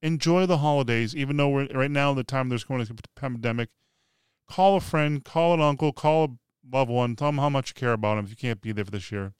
Enjoy 0.00 0.46
the 0.46 0.58
holidays, 0.58 1.14
even 1.14 1.36
though 1.36 1.48
we're 1.48 1.68
right 1.68 1.90
now 1.90 2.10
in 2.10 2.16
the 2.16 2.24
time 2.24 2.48
there's 2.48 2.64
going 2.64 2.84
to 2.84 2.94
be 2.94 3.00
a 3.16 3.20
pandemic. 3.20 3.68
Call 4.48 4.76
a 4.76 4.80
friend, 4.80 5.24
call 5.24 5.54
an 5.54 5.60
uncle, 5.60 5.92
call 5.92 6.24
a 6.24 6.28
loved 6.76 6.90
one. 6.90 7.14
Tell 7.16 7.28
them 7.28 7.38
how 7.38 7.48
much 7.48 7.70
you 7.70 7.74
care 7.74 7.92
about 7.92 8.16
them 8.16 8.24
if 8.24 8.30
you 8.30 8.36
can't 8.36 8.60
be 8.60 8.72
there 8.72 8.84
for 8.84 8.90
this 8.90 9.12
year. 9.12 9.34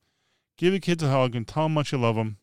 Give 0.56 0.72
your 0.72 0.80
kids 0.80 1.02
a 1.02 1.08
hug 1.08 1.34
and 1.34 1.46
tell 1.46 1.64
them 1.64 1.72
how 1.72 1.74
much 1.74 1.92
you 1.92 1.98
love 1.98 2.16
them. 2.16 2.38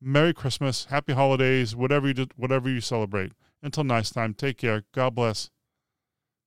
Merry 0.00 0.32
Christmas, 0.32 0.86
Happy 0.86 1.12
Holidays, 1.12 1.74
whatever 1.74 2.08
you 2.08 2.26
whatever 2.36 2.68
you 2.70 2.80
celebrate. 2.80 3.32
Until 3.62 3.84
next 3.84 4.10
time, 4.10 4.34
take 4.34 4.58
care. 4.58 4.84
God 4.92 5.14
bless. 5.14 5.50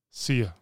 See 0.09 0.41
ya. 0.41 0.60